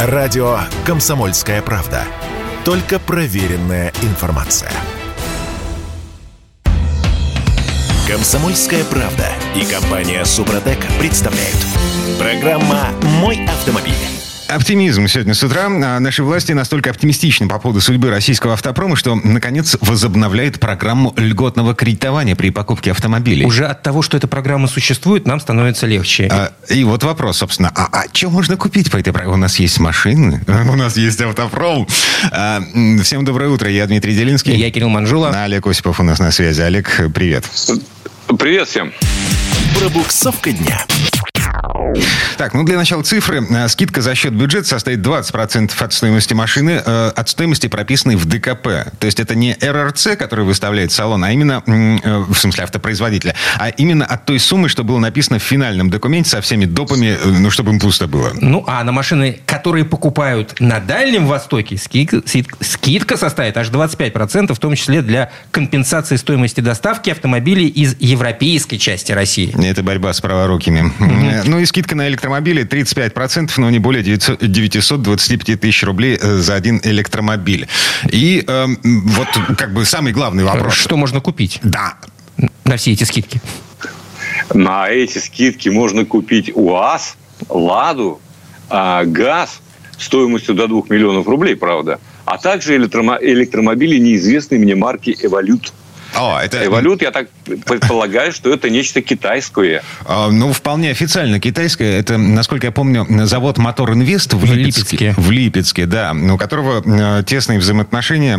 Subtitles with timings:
[0.00, 2.04] Радио «Комсомольская правда».
[2.64, 4.70] Только проверенная информация.
[8.06, 9.26] «Комсомольская правда»
[9.56, 11.56] и компания «Супротек» представляют.
[12.16, 12.90] Программа
[13.20, 14.17] «Мой автомобиль».
[14.48, 15.66] Оптимизм сегодня с утра.
[15.66, 21.74] А Наши власти настолько оптимистичны по поводу судьбы российского автопрома, что, наконец, возобновляет программу льготного
[21.74, 23.44] кредитования при покупке автомобилей.
[23.44, 26.28] Уже от того, что эта программа существует, нам становится легче.
[26.32, 29.34] А, и вот вопрос, собственно, а, а что можно купить по этой программе?
[29.34, 31.86] У нас есть машины, у нас есть автопром.
[32.32, 32.62] А,
[33.02, 34.56] всем доброе утро, я Дмитрий Делинский.
[34.56, 35.30] Я Кирилл Манжула.
[35.42, 36.62] Олег Осипов у нас на связи.
[36.62, 37.44] Олег, привет.
[38.38, 38.92] Привет всем.
[39.78, 40.86] Пробуксовка дня.
[42.36, 43.44] Так, ну для начала цифры.
[43.50, 48.24] Э, Скидка за счет бюджета состоит 20% от стоимости машины, э, от стоимости, прописанной в
[48.26, 48.90] ДКП.
[48.98, 53.68] То есть это не РРЦ, который выставляет салон, а именно, э, в смысле автопроизводителя, а
[53.68, 57.50] именно от той суммы, что было написано в финальном документе со всеми допами, э, ну,
[57.50, 58.30] чтобы им пусто было.
[58.40, 62.22] Ну, а на машины, которые покупают на Дальнем Востоке, скидка,
[62.60, 69.12] скидка составит аж 25%, в том числе для компенсации стоимости доставки автомобилей из европейской части
[69.12, 69.54] России.
[69.68, 70.92] Это борьба с праворукими.
[71.00, 76.36] Э, Ну и скидка на электромобили 35%, но не более 900 925 тысяч рублей э,
[76.36, 77.68] за один электромобиль.
[78.10, 80.74] И эм, вот как бы самый главный вопрос.
[80.74, 81.94] Что можно купить Да,
[82.64, 83.40] на все эти скидки?
[84.54, 87.16] На эти скидки можно купить УАЗ,
[87.48, 88.20] Ладу,
[88.70, 89.60] а, ГАЗ
[89.98, 95.72] стоимостью до 2 миллионов рублей, правда, а также электромо- электромобили неизвестной мне марки «Эволют».
[96.14, 96.64] О, это...
[96.64, 97.28] «Эволют», я так
[97.66, 99.82] предполагаю, что это нечто китайское.
[100.06, 101.98] А, Ну, вполне официально китайское.
[101.98, 104.96] Это, насколько я помню, завод Мотор Инвест в В Липецке.
[104.96, 105.14] Липецке.
[105.16, 106.12] В Липецке, да.
[106.12, 108.38] У которого э, тесные взаимоотношения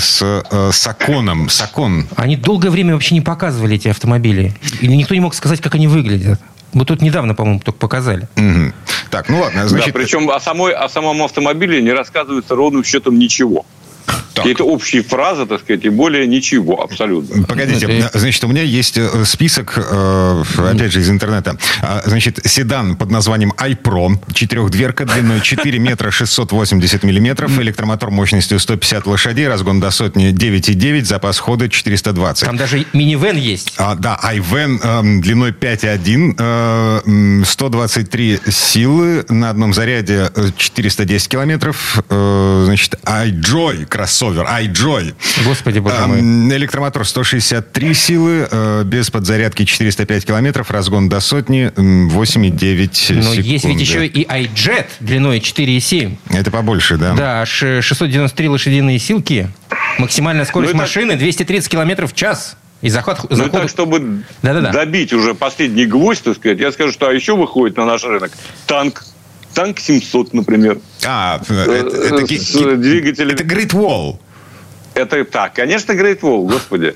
[0.00, 1.48] с э, Саконом.
[1.48, 2.08] Сакон.
[2.16, 4.54] Они долгое время вообще не показывали эти автомобили.
[4.80, 6.40] Или никто не мог сказать, как они выглядят.
[6.72, 8.28] Вот тут недавно, по-моему, только показали.
[8.36, 8.74] Мгм.
[9.10, 9.94] Так, ну ладно, значит...
[9.94, 13.64] да, причем о, самой, о самом автомобиле не рассказывается ровным счетом ничего.
[14.34, 17.42] Какие-то общие фразы, так сказать, и более ничего абсолютно.
[17.44, 21.56] Погодите, значит, у меня есть э, список, э, опять же, из интернета.
[21.82, 29.06] А, Значит, седан под названием iPro, четырехдверка, длиной 4 метра 680 миллиметров, электромотор мощностью 150
[29.06, 32.44] лошадей, разгон до сотни 9,9, запас хода 420.
[32.46, 33.72] Там даже минивэн есть.
[33.78, 41.28] А, да, iVan эм, длиной 5,1, э, м, 123 силы, на одном заряде э, 410
[41.28, 41.98] километров.
[42.10, 45.14] Э, значит, iJoy, кроссовер, iJoy.
[45.44, 46.18] Господи, боже мой.
[46.18, 53.26] Эм, Электромотор 163 силы, э, без подзарядки 405 километров, разгон до сотни м, 8,9 секунды.
[53.26, 56.18] Но есть ведь еще и iJet длиной 4,7.
[56.30, 57.14] Это побольше, да?
[57.14, 59.48] Да, аж э, 693 лошадиные силки.
[59.98, 62.56] Максимальная скорость Ну, это- машины 230 километров в час.
[62.82, 64.70] И заход, Ну и заход- так, чтобы Да-да-да.
[64.70, 68.30] добить уже последний гвоздь, так сказать, я скажу, что а еще выходит на наш рынок
[68.66, 69.02] танк.
[69.56, 70.78] Танк 700, например.
[71.06, 73.34] А, э, это, это ки- С ки- двигателем.
[73.34, 74.18] это Great Wall.
[74.92, 76.94] Это так, конечно, Great Wall, господи.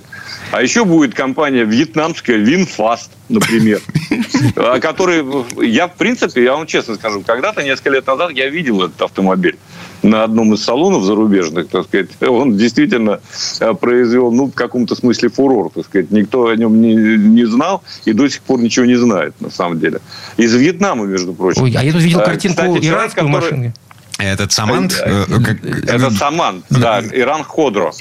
[0.52, 3.80] А еще будет компания вьетнамская VinFast, например,
[4.56, 5.24] а, который,
[5.66, 9.56] я, в принципе, я вам честно скажу, когда-то, несколько лет назад, я видел этот автомобиль
[10.02, 12.08] на одном из салонов зарубежных, так сказать.
[12.20, 13.20] Он действительно
[13.60, 16.10] э, произвел, ну, в каком-то смысле фурор, так сказать.
[16.10, 19.78] Никто о нем не, не знал и до сих пор ничего не знает, на самом
[19.80, 20.00] деле.
[20.36, 21.62] Из Вьетнама, между прочим.
[21.62, 23.72] Ой, а я тут видел Э, картинку кстати, иранскую который- машину.
[24.18, 25.02] Этот Самант?
[25.02, 27.92] э, как- Это Саман, да, Иран Ходро.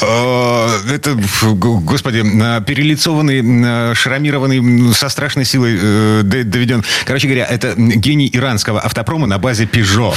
[0.00, 2.22] Это, господи,
[2.66, 6.84] перелицованный, шрамированный, м, со страшной силой доведен.
[7.06, 10.14] Короче говоря, это гений иранского автопрома на базе Peugeot.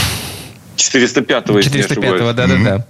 [0.77, 2.35] 405-го, если не 405-го, ошибаюсь.
[2.35, 2.85] да-да-да.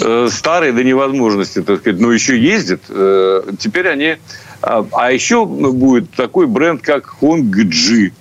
[0.00, 2.82] Э, старые до невозможности, так сказать, но еще ездят.
[2.88, 4.16] Э, Теперь они...
[4.60, 8.12] А а еще будет такой бренд, как Hongji,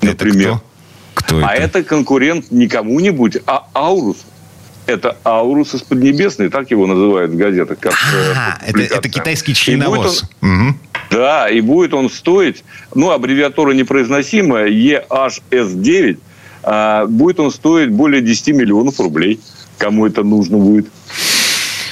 [0.00, 0.48] например.
[0.50, 0.62] Это кто?
[1.14, 1.78] Кто А это?
[1.78, 4.18] это конкурент не кому-нибудь, а Аурус.
[4.86, 7.78] Это Аурус из Поднебесной, так его называют в газетах.
[7.80, 8.98] Как, э, А, это, публикация.
[8.98, 10.24] это китайский членовоз.
[10.40, 10.80] он- Мгм.
[11.10, 12.62] да, и будет он стоить,
[12.94, 16.31] ну, аббревиатура непроизносимая, EHS9, а,
[17.08, 19.40] будет он стоить более 10 миллионов рублей,
[19.78, 20.88] кому это нужно будет.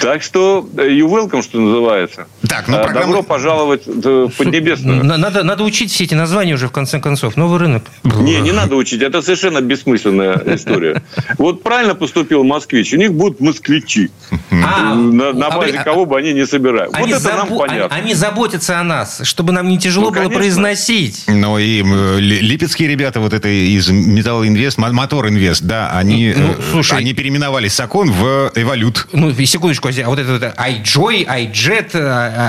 [0.00, 2.26] Так что э, you welcome, что называется.
[2.50, 5.05] Так, ну, А, программа- Добро пожаловать э, в Поднебесную.
[5.05, 7.37] На- Надо, надо учить все эти названия уже, в конце концов.
[7.37, 7.85] Новый рынок.
[8.02, 11.00] Не, не надо учить, это совершенно бессмысленная история.
[11.38, 14.11] Вот правильно поступил москвич, у них будут москвичи,
[14.50, 16.91] А, на, на а, базе а, кого бы они не собирают.
[16.93, 17.97] Вот Они, это нам понятно.
[17.97, 21.25] они- заботятся о нас, чтобы нам не тяжело Ну, было произносить.
[21.29, 26.35] Ну и э, ли- липецкие ребята, вот это из Металлоинвест, Мо- Мотор Инвест, да, они,
[26.37, 26.99] Ну, э, слушай.
[26.99, 29.06] они переименовали Сакон в Эволют.
[29.12, 31.94] Ну, секундочку, а вот это iJoy, iJet,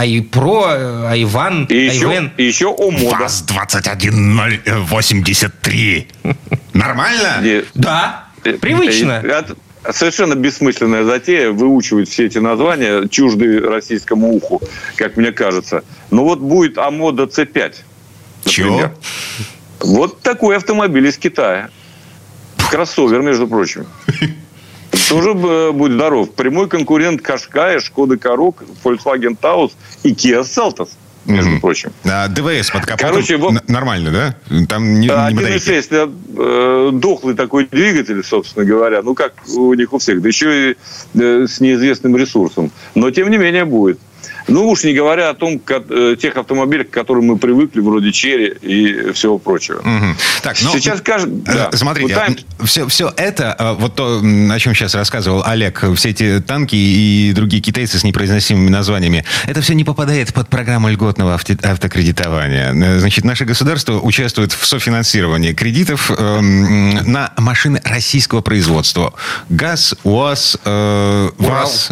[0.05, 2.29] iPro, iVan, И еще, iVan.
[2.37, 3.17] и еще Омода.
[3.17, 6.05] ВАЗ-21083.
[6.73, 7.43] Нормально?
[7.73, 8.25] Да.
[8.43, 9.21] Привычно.
[9.23, 9.55] Это
[9.91, 14.61] совершенно бессмысленная затея выучивать все эти названия, чуждые российскому уху,
[14.95, 15.83] как мне кажется.
[16.11, 17.75] Но вот будет Амода C5.
[18.45, 18.91] Чего?
[19.79, 21.69] Вот такой автомобиль из Китая.
[22.69, 23.85] Кроссовер, между прочим.
[25.09, 26.31] Тоже э, будет здоров.
[26.31, 29.71] Прямой конкурент Кашкая, Шкода Корок, Volkswagen Taos
[30.03, 30.89] и Kia Seltos
[31.25, 31.61] между угу.
[31.61, 31.91] прочим.
[32.03, 34.65] А ДВС под капотом Короче, вот, нормально, да?
[34.67, 39.01] Там не, не 1.6, э, дохлый такой двигатель, собственно говоря.
[39.01, 40.21] Ну, как у них у всех.
[40.21, 40.77] Да еще и
[41.15, 42.71] э, с неизвестным ресурсом.
[42.95, 43.99] Но, тем не менее, будет.
[44.47, 48.11] Ну, уж не говоря о том, как, э, тех автомобилях, к которым мы привыкли, вроде
[48.11, 49.79] Черри и всего прочего.
[49.79, 50.15] Угу.
[50.43, 51.35] Так, но, сейчас кажется...
[51.47, 52.39] Э, да, смотрите, Time...
[52.65, 57.31] все, все это, э, вот то, о чем сейчас рассказывал Олег, все эти танки и
[57.33, 62.73] другие китайцы с непроизносимыми названиями, это все не попадает под программу льготного авто автокредитования.
[62.73, 69.13] Э, значит, наше государство участвует в софинансировании кредитов э, на машины российского производства.
[69.49, 71.91] ГАЗ, УАЗ, э, ВАЗ,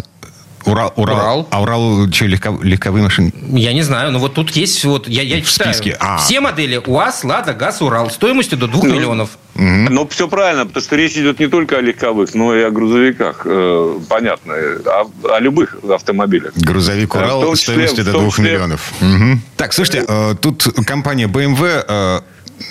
[0.66, 1.16] Урал, Урал.
[1.16, 1.48] Урал.
[1.50, 3.32] А Урал что, легко, легковые машины?
[3.48, 5.74] Я не знаю, но вот тут есть, вот я, я в читаю.
[5.74, 5.96] Списке.
[6.00, 6.18] А.
[6.18, 9.30] Все модели УАЗ, Лада, ГАЗ, Урал стоимостью до 2 ну, миллионов.
[9.54, 9.64] Угу.
[9.64, 13.42] Ну, все правильно, потому что речь идет не только о легковых, но и о грузовиках.
[13.44, 14.54] Э, понятно.
[14.54, 16.52] О, о любых автомобилях.
[16.56, 18.44] Грузовик Урал числе, стоимостью до 2 числе...
[18.52, 18.92] миллионов.
[19.00, 19.40] Угу.
[19.56, 22.22] Так, слушайте, э, тут компания BMW...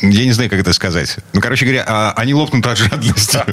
[0.01, 1.17] Я не знаю, как это сказать.
[1.33, 3.37] Ну, короче говоря, а, они лопнут от жадности.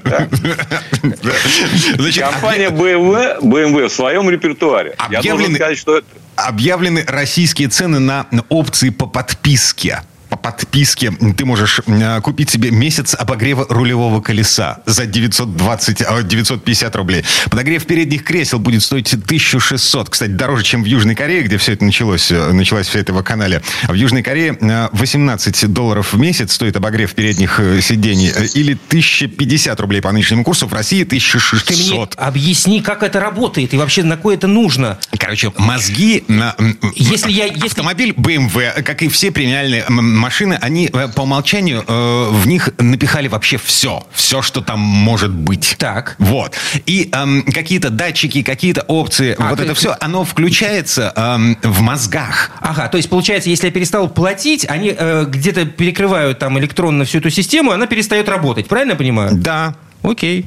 [2.21, 4.97] Компания BMW, BMW в своем репертуаре.
[5.11, 6.03] Я должен сказать, что.
[6.37, 10.03] Объявлены российские цены на опции по подписке
[10.37, 16.99] по подписке ты можешь а, купить себе месяц обогрева рулевого колеса за 920, 950 а,
[16.99, 17.25] рублей.
[17.51, 20.11] Подогрев передних кресел будет стоить 1600.
[20.11, 23.63] Кстати, дороже, чем в Южной Корее, где все это началось, э, началась вся эта вакханалия.
[23.89, 24.57] В Южной Корее
[24.93, 28.31] 18 а, долларов в месяц стоит обогрев передних э, сидений.
[28.35, 30.67] Э, или 1050 рублей по нынешнему курсу.
[30.67, 31.67] В России 1600.
[31.67, 34.99] Ты мне объясни, как это работает и вообще на кое это нужно.
[35.19, 36.55] Короче, мозги на...
[36.95, 37.47] Если я...
[37.47, 37.67] Если...
[37.77, 39.85] Автомобиль BMW, как и все премиальные
[40.27, 44.05] машины, они э, по умолчанию э, в них напихали вообще все.
[44.13, 45.77] Все, что там может быть.
[45.79, 46.17] Так.
[46.19, 46.57] Вот.
[46.85, 49.79] И эм, какие-то датчики, какие-то опции, а, вот это есть...
[49.79, 52.51] все, оно включается эм, в мозгах.
[52.61, 57.19] Ага, то есть, получается, если я перестал платить, они э, где-то перекрывают там электронно всю
[57.19, 58.67] эту систему, она перестает работать.
[58.67, 59.31] Правильно я понимаю?
[59.33, 59.77] Да.
[60.03, 60.47] Окей.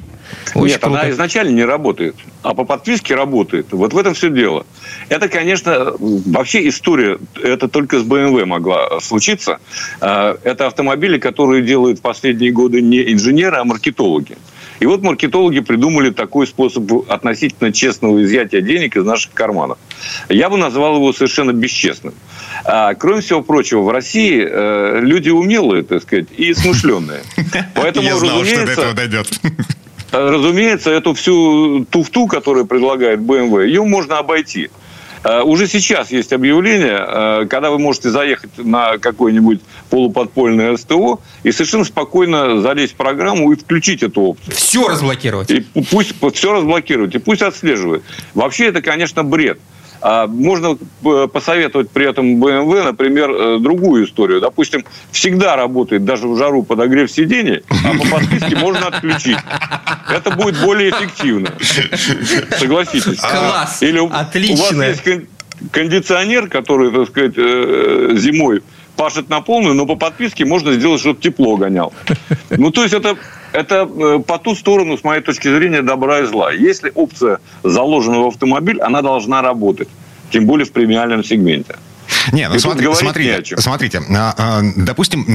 [0.55, 0.99] Очень Нет, круто.
[0.99, 3.67] она изначально не работает, а по подписке работает.
[3.71, 4.65] Вот в этом все дело.
[5.09, 9.59] Это, конечно, вообще история, это только с BMW могла случиться.
[10.01, 14.37] А, это автомобили, которые делают в последние годы не инженеры, а маркетологи.
[14.79, 19.77] И вот маркетологи придумали такой способ относительно честного изъятия денег из наших карманов.
[20.29, 22.13] Я бы назвал его совершенно бесчестным.
[22.63, 27.21] А, кроме всего прочего, в России э, люди умелые, так сказать, и смышленные.
[27.75, 29.27] Поэтому, Я знал, что до этого дойдет.
[30.11, 34.69] Разумеется, эту всю туфту, которую предлагает BMW, ее можно обойти.
[35.23, 41.51] Э, уже сейчас есть объявление, э, когда вы можете заехать на какой-нибудь полуподпольное СТО и
[41.51, 44.55] совершенно спокойно залезть в программу и включить эту опцию.
[44.55, 45.51] Все разблокировать.
[45.51, 48.03] И пусть все разблокировать, и пусть отслеживает.
[48.33, 49.59] Вообще это, конечно, бред.
[50.01, 54.39] А можно э, посоветовать при этом BMW, например, э, другую историю.
[54.39, 59.37] Допустим, всегда работает даже в жару подогрев сидений, а по подписке можно отключить.
[60.09, 61.53] Это будет более эффективно.
[62.57, 63.19] Согласитесь.
[63.19, 63.81] Класс.
[63.81, 64.53] Или Отлично.
[64.53, 65.25] у вас есть
[65.71, 68.63] кондиционер, который, так сказать, э, зимой
[68.95, 71.93] пашет на полную, но по подписке можно сделать, чтобы тепло гонял.
[72.49, 73.17] Ну, то есть это
[73.51, 76.51] это э, по ту сторону, с моей точки зрения, добра и зла.
[76.51, 79.87] Если опция заложена в автомобиль, она должна работать.
[80.31, 81.75] Тем более в премиальном сегменте.
[82.31, 85.25] Не, ну смотри, смотрите, смотрите, а, а, допустим,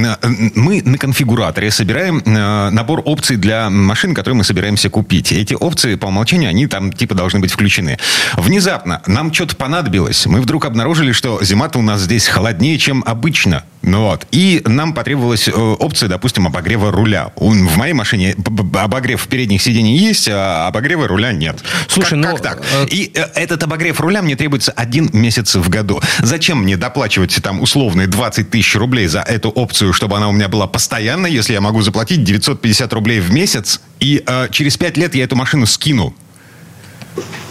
[0.55, 5.31] мы на конфигураторе собираем а, набор опций для машин, которые мы собираемся купить.
[5.31, 7.97] Эти опции по умолчанию, они там типа должны быть включены.
[8.35, 10.25] Внезапно нам что-то понадобилось.
[10.25, 13.63] Мы вдруг обнаружили, что зима-то у нас здесь холоднее, чем обычно.
[13.85, 14.25] Ну вот.
[14.31, 17.31] И нам потребовалась э, опция, допустим, обогрева руля.
[17.35, 18.35] В моей машине
[18.73, 21.63] обогрев передних сидений есть, а обогрева руля нет.
[21.87, 22.31] Слушай, как, ну...
[22.31, 22.63] Как так?
[22.73, 26.01] Э, И э, этот обогрев руля мне требуется один месяц в году.
[26.17, 30.47] Зачем мне доплачивать там условные 20 тысяч рублей за эту опцию, чтобы она у меня
[30.47, 35.13] была постоянной, если я могу заплатить 950 рублей в месяц, и э, через 5 лет
[35.13, 36.15] я эту машину скину?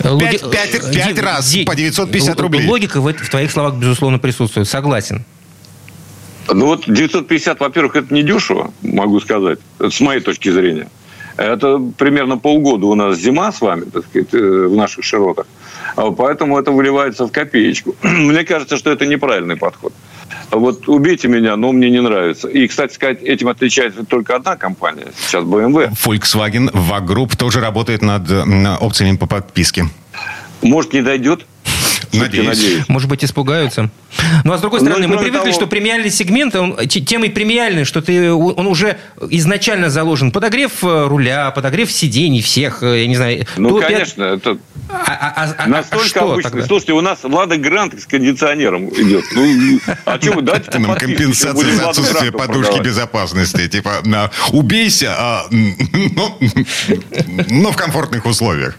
[0.02, 2.66] Пять, пять, пять раз по 950 рублей.
[2.66, 4.68] Логика в, в твоих словах, безусловно, присутствует.
[4.68, 5.24] Согласен.
[6.52, 10.88] Ну вот 950, во-первых, это не дешево, могу сказать, с моей точки зрения.
[11.36, 15.46] Это примерно полгода у нас зима с вами, так сказать, э, в наших широтах.
[15.96, 17.96] А поэтому это выливается в копеечку.
[18.02, 19.92] Мне кажется, что это неправильный подход.
[20.50, 22.48] Вот убейте меня, но мне не нравится.
[22.48, 25.90] И, кстати сказать, этим отличается только одна компания, сейчас BMW.
[25.90, 28.30] Volkswagen, VAG Group тоже работает над
[28.80, 29.86] опциями по подписке.
[30.62, 31.46] Может, не дойдет?
[32.12, 32.46] Надеюсь.
[32.46, 32.88] Надеюсь.
[32.88, 33.90] Может быть, испугаются.
[34.44, 37.30] Ну, а с другой Ну, стороны, и мы привыкли, того- что премиальный сегмент, он темой
[37.30, 38.98] премиальный, что ты, он уже
[39.30, 40.30] изначально заложен.
[40.30, 43.46] Подогрев э, руля, подогрев сидений всех, э, я не знаю.
[43.56, 44.58] Ну, пять- конечно, это
[44.88, 46.50] А, а- а- а- а настолько что обычно.
[46.50, 46.66] тогда?
[46.66, 49.24] Слушайте, у нас Лада Грант с кондиционером идет.
[49.32, 53.66] Ну, а что вы дайте нам компенсация за отсутствие подушки безопасности.
[53.68, 56.38] Типа, на, убейся, а, но,
[57.50, 58.76] но в комфортных условиях.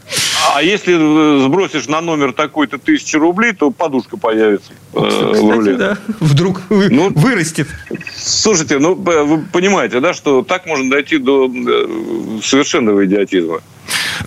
[0.53, 5.75] А если э, сбросишь на номер такой-то тысячи рублей, то подушка появится э, в руле.
[5.75, 7.67] Да, вдруг вы- Ну, вырастет.
[8.15, 13.59] Слушайте, ну э, вы понимаете, да, что так можно дойти до э, совершенного идиотизма.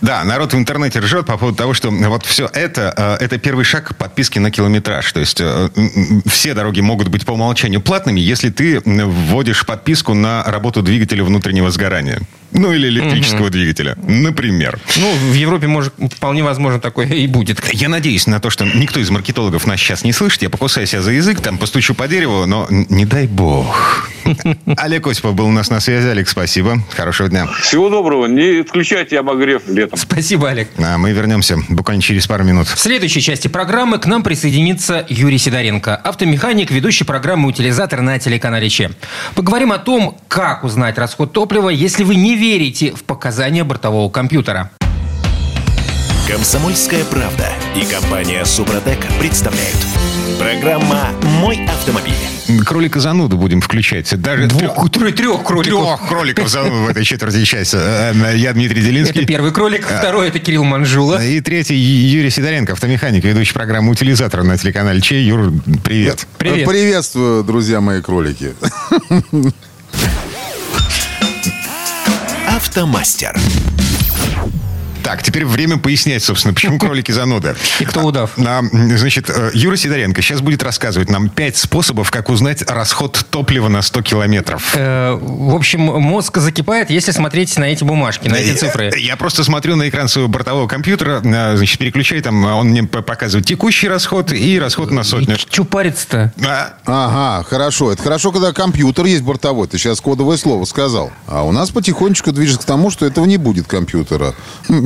[0.02, 3.64] Да, народ в интернете ржет по поводу того, что вот все это, э, это первый
[3.64, 5.11] шаг к подписке на километраж.
[5.12, 5.42] То есть
[6.26, 11.71] все дороги могут быть по умолчанию платными, если ты вводишь подписку на работу двигателя внутреннего
[11.71, 12.21] сгорания.
[12.52, 14.78] Ну, или электрического двигателя, например.
[14.97, 17.62] Ну, в Европе, может, вполне возможно, такое и будет.
[17.73, 20.43] Я надеюсь на то, что никто из маркетологов нас сейчас не слышит.
[20.43, 24.09] Я покусаю себя за язык, там постучу по дереву, но не дай бог.
[24.76, 26.09] Олег Осипов был у нас на связи.
[26.09, 26.78] Олег, спасибо.
[26.97, 27.47] Хорошего дня.
[27.62, 28.26] Всего доброго.
[28.26, 29.99] Не включайте обогрев летом.
[29.99, 30.69] Спасибо, Олег.
[30.78, 32.69] А мы вернемся буквально через пару минут.
[32.69, 38.69] В следующей части программы к нам присоединится Юрий Сидоренко, автомеханик, ведущий программы «Утилизатор» на телеканале
[38.69, 38.90] ЧЕ.
[39.35, 44.71] Поговорим о том, как узнать расход топлива, если вы не верите в показания бортового компьютера.
[46.28, 49.76] Комсомольская правда и компания Супротек представляют.
[50.38, 51.09] Программа
[51.40, 52.14] «Мой автомобиль».
[52.64, 54.14] Кролика зануду будем включать.
[54.21, 55.99] Даже Двух, трех, трех кроликов.
[55.99, 58.12] трех кроликов зануду в этой четверти часа.
[58.14, 59.23] Э, Я Дмитрий Делинский.
[59.23, 61.23] Это первый кролик, второй это Кирилл Манжула.
[61.25, 65.25] И третий Юрий Сидоренко, автомеханик, ведущий программу «Утилизатор» на телеканале Чей.
[65.25, 65.52] Юр,
[65.83, 66.26] привет.
[66.38, 66.68] Привет.
[66.68, 68.54] Приветствую, друзья мои кролики.
[72.68, 73.77] Автомастер.
[75.02, 77.55] Так, теперь время пояснять, собственно, почему кролики зануды.
[77.81, 78.33] И кто удав?
[78.38, 83.69] А, Значит, э, Юра Сидоренко сейчас будет рассказывать нам пять способов, как узнать расход топлива
[83.69, 84.73] на 100 километров.
[84.75, 88.93] Э, В общем, мозг закипает, если смотреть на эти бумажки, на эти Я- цифры.
[88.99, 92.83] Я просто смотрю на экран своего бортового компьютера, э, значит, переключаю там, а он мне
[92.85, 95.37] показывает текущий расход и расход на сотню.
[95.37, 96.33] Че париться-то?
[96.45, 97.93] А, Ага, хорошо.
[97.93, 99.69] Это хорошо, когда компьютер есть бортовой.
[99.69, 101.11] Ты сейчас кодовое слово сказал.
[101.26, 104.35] А у нас потихонечку движется к тому, что этого не будет компьютера.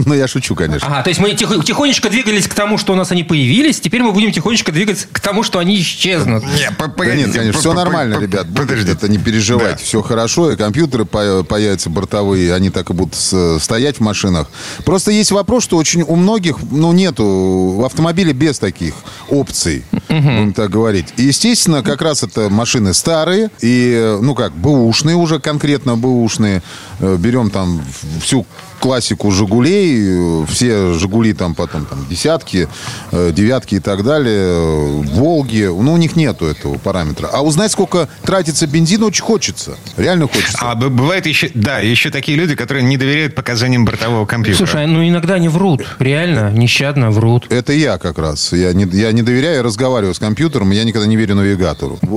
[0.07, 0.87] Ну, я шучу, конечно.
[0.89, 4.03] Ага, то есть мы тихо- тихонечко двигались к тому, что у нас они появились, теперь
[4.03, 6.45] мы будем тихонечко двигаться к тому, что они исчезнут.
[6.45, 8.47] не, п- Да погодите, нет, конечно, п- все п- нормально, ребят.
[8.49, 8.91] будет Подожди.
[8.93, 9.79] Это не переживайте.
[9.79, 9.85] Да.
[9.85, 10.51] Все хорошо.
[10.51, 14.49] И компьютеры по- появятся бортовые, они так и будут с- стоять в машинах.
[14.85, 18.95] Просто есть вопрос, что очень у многих, ну, нету в автомобиле без таких
[19.29, 21.07] опций, будем так говорить.
[21.17, 26.63] И, естественно, как раз это машины старые и, ну, как, бэушные уже, конкретно бэушные.
[27.01, 27.83] Э, Берем там
[28.23, 28.47] всю
[28.83, 32.69] классику «Жигулей», все «Жигули» там потом там, десятки,
[33.13, 37.29] э, девятки и так далее, «Волги», ну, у них нету этого параметра.
[37.33, 39.77] А узнать, сколько тратится бензина, очень хочется.
[39.97, 40.59] Реально хочется.
[40.61, 44.67] А бывает еще, да, еще такие люди, которые не доверяют показаниям бортового компьютера.
[44.67, 47.47] Слушай, ну иногда они врут, реально, нещадно врут.
[47.53, 48.53] Это я как раз.
[48.53, 52.01] Я не, я не доверяю, я разговариваю с компьютером, я никогда не верю навигатору.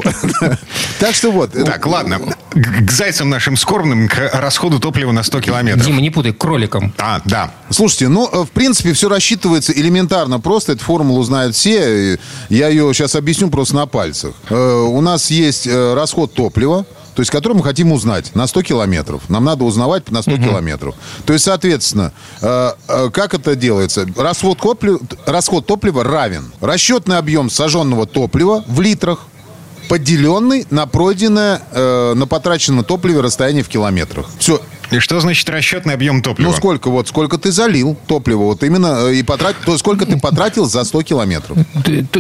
[1.00, 1.52] Так что вот.
[1.52, 2.20] Так, ладно.
[2.52, 5.86] К, зайцам нашим скорбным, к расходу топлива на 100 километров.
[5.86, 6.94] Дима, не путай, к кроликам.
[6.98, 7.52] А, да.
[7.70, 10.74] Слушайте, ну, э, в принципе, все рассчитывается элементарно просто.
[10.74, 12.18] Эту формулу знают все.
[12.50, 14.34] Я ее сейчас объясню просто на пальцах.
[14.50, 16.86] Э, У нас есть э, расход топлива,
[17.16, 19.22] то есть, который мы хотим узнать на 100 километров.
[19.30, 20.96] Нам надо узнавать на 100 километров.
[21.26, 24.06] То есть, соответственно, э, э, как это делается?
[24.18, 29.28] Расход, топлива, расход топлива равен расчетный объем сожженного топлива в литрах,
[29.88, 34.28] поделенный на пройденное, э, на потраченное топливо расстояние в километрах.
[34.40, 36.50] Все, И что значит расчетный объем топлива?
[36.50, 40.18] ну сколько вот, сколько ты залил топлива, вот именно э, и потратил, то сколько ты
[40.18, 41.58] потратил за 100 километров.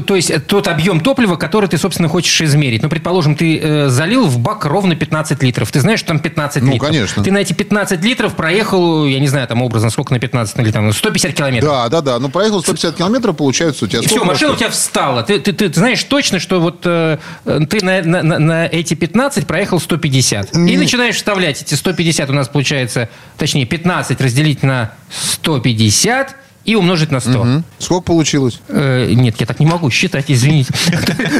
[0.05, 2.81] То есть э, тот объем топлива, который ты, собственно, хочешь измерить.
[2.83, 5.71] Ну, предположим, ты э, залил в бак ровно 15 литров.
[5.71, 6.89] Ты знаешь, что там 15 Ну, литров.
[6.89, 7.23] конечно.
[7.23, 10.71] Ты на эти 15 литров проехал, я не знаю, там образно, сколько на 15 или
[10.71, 11.69] там 150 километров.
[11.71, 12.19] Да, да, да.
[12.19, 15.23] Ну проехал 150 километров, получается у тебя И все, машина у тебя встала.
[15.23, 17.17] Ты, ты, ты знаешь точно, что вот э,
[17.69, 20.55] ты на, на- на- на эти 15 проехал 150.
[20.55, 27.11] И начинаешь вставлять эти 150 у нас получается, точнее, 15 разделить на 150 и умножить
[27.11, 27.29] на 100.
[27.43, 27.63] Мгм.
[27.79, 28.59] Сколько получилось?
[28.69, 30.73] Э, нет, я так не могу считать, извините.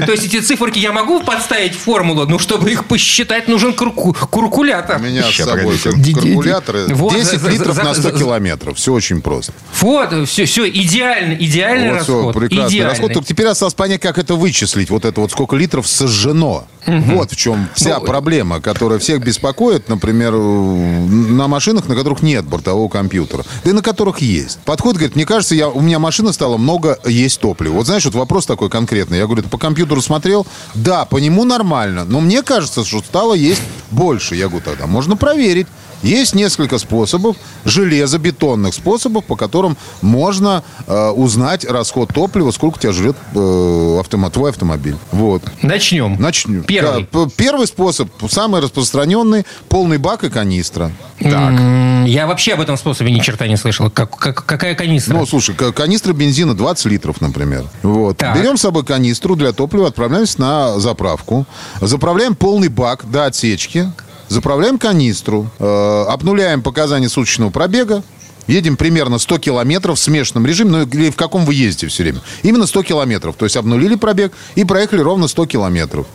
[0.06, 4.14] То есть эти циферки я могу подставить в формулу, но чтобы их посчитать, нужен курку-
[4.30, 4.98] куркулятор.
[4.98, 5.90] У меня с собой погодите.
[5.92, 6.86] кал- Ди- ди- калькуляторы.
[6.94, 8.78] Вот, 10 за- литров на 100 за- километров.
[8.78, 9.54] Все очень просто.
[9.82, 12.36] Вот, все, все, идеально, идеальный расход.
[12.36, 13.14] прекрасный расход.
[13.14, 14.90] Только теперь осталось понять, как это вычислить.
[14.90, 16.66] Вот это вот сколько литров сожжено.
[16.86, 22.46] Вот в чем вся Ну, проблема, которая всех беспокоит, например, на машинах, на которых нет
[22.46, 23.44] бортового компьютера.
[23.64, 24.60] Да и на которых есть.
[24.66, 27.74] Подходит, говорит, мне кажется, я, у меня машина стала много есть топлива.
[27.74, 29.18] Вот знаешь, вот вопрос такой конкретный.
[29.18, 30.46] Я говорю, ты по компьютеру смотрел?
[30.74, 32.06] Да, по нему нормально.
[32.06, 34.36] Но мне кажется, что стало есть больше.
[34.36, 35.68] Я говорю, тогда можно проверить.
[36.06, 37.36] Есть несколько способов,
[37.66, 44.52] железобетонных способов, по которым можно э, узнать расход топлива, сколько тебя жрет э, автомат, твой
[44.52, 44.96] автомобиль.
[45.12, 45.42] Вот.
[45.64, 46.16] Начнем.
[46.22, 46.64] Начнем.
[46.64, 47.08] Первый.
[47.12, 50.92] Да, п- первый способ, самый распространенный, полный бак и канистра.
[51.20, 53.90] М, Я вообще об этом способе ни черта не слышал.
[53.90, 55.14] Как, как- какая канистра?
[55.16, 57.66] Ну, слушай, ка- канистра бензина 20 литров, например.
[57.84, 58.18] Вот.
[58.18, 58.38] Так.
[58.38, 61.46] Берем с собой канистру для топлива, отправляемся на заправку.
[61.82, 63.92] Заправляем полный бак до отсечки.
[64.28, 65.50] Заправляем канистру.
[65.60, 68.04] э, обнуляем показания суточного пробега.
[68.48, 70.70] Едем примерно 100 километров в смешанном режиме.
[70.72, 72.22] Ну, или в каком вы ездите все время?
[72.44, 73.36] Именно 100 километров.
[73.38, 76.08] То есть обнулили пробег и проехали ровно 100 километров.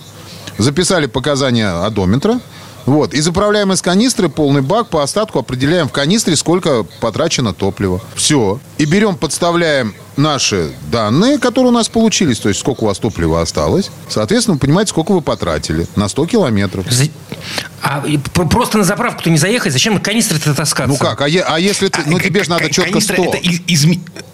[0.59, 2.41] Записали показания одометра.
[2.87, 3.15] Вот.
[3.15, 4.89] И заправляем из канистры полный бак.
[4.89, 8.01] По остатку определяем в канистре, сколько потрачено топлива.
[8.15, 8.61] Все.
[8.79, 12.39] И берем, подставляем наши данные, которые у нас получились.
[12.41, 13.91] То есть, сколько у вас топлива осталось.
[14.09, 16.87] Соответственно, вы понимаете, сколько вы потратили на 100 километров.
[16.91, 17.09] За-
[17.83, 18.05] А
[18.51, 19.73] просто на заправку-то не заехать?
[19.73, 20.93] Зачем на канистры-то таскаться?
[20.93, 21.21] Ну как?
[21.23, 22.03] А, е- а если ты...
[22.07, 23.25] Ну, тебе же надо К- четко канистра 100.
[23.25, 23.87] это из-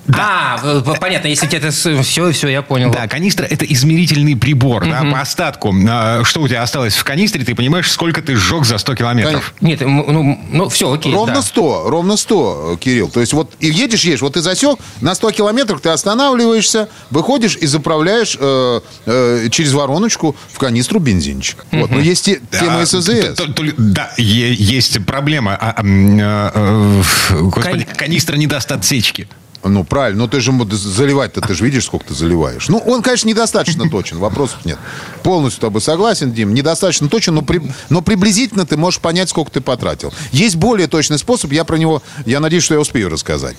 [0.06, 1.70] изме- А, понятно, если тебе это...
[2.02, 2.90] Все, все, я понял.
[2.90, 4.86] Да, канистра это измерительный прибор.
[4.86, 8.64] да, по остатку, а, что у тебя осталось в канистре, ты понимаешь, сколько ты сжег
[8.64, 9.54] за 100 километров.
[9.60, 11.12] Нет, ну, ну все, окей.
[11.12, 11.42] Ровно да.
[11.42, 13.08] 100, ровно 100, э, Кирилл.
[13.08, 17.56] То есть вот и едешь, едешь, вот ты засек, на 100 километрах ты останавливаешься, выходишь
[17.56, 21.64] и заправляешь э, э, через вороночку в канистру бензинчик.
[21.72, 21.90] Вот.
[21.90, 23.06] Но есть те- тема Да, СЗС.
[23.06, 25.56] т- т- т- Да, есть проблема.
[25.60, 27.02] А, э, э,
[27.42, 29.28] Господи, Кон- канистра не даст отсечки.
[29.64, 30.25] Ну, правильно.
[30.25, 32.68] Но ты же заливать-то, ты же видишь, сколько ты заливаешь.
[32.68, 34.78] Ну, он, конечно, недостаточно точен, вопросов нет.
[35.22, 36.54] Полностью с тобой согласен, Дим.
[36.54, 40.12] Недостаточно точен, но, при- но приблизительно ты можешь понять, сколько ты потратил.
[40.30, 43.56] Есть более точный способ, я про него, я надеюсь, что я успею рассказать.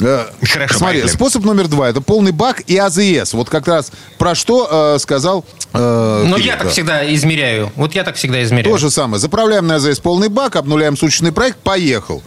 [0.00, 1.12] Э, Хорошо, Смотри, поехали.
[1.16, 1.88] способ номер два.
[1.88, 3.32] Это полный бак и АЗС.
[3.32, 6.72] Вот как раз про что э, сказал э, Но Филипп, я так да.
[6.72, 7.72] всегда измеряю.
[7.76, 8.72] Вот я так всегда измеряю.
[8.72, 9.20] То же самое.
[9.20, 12.22] Заправляем на АЗС полный бак, обнуляем суточный проект, поехал.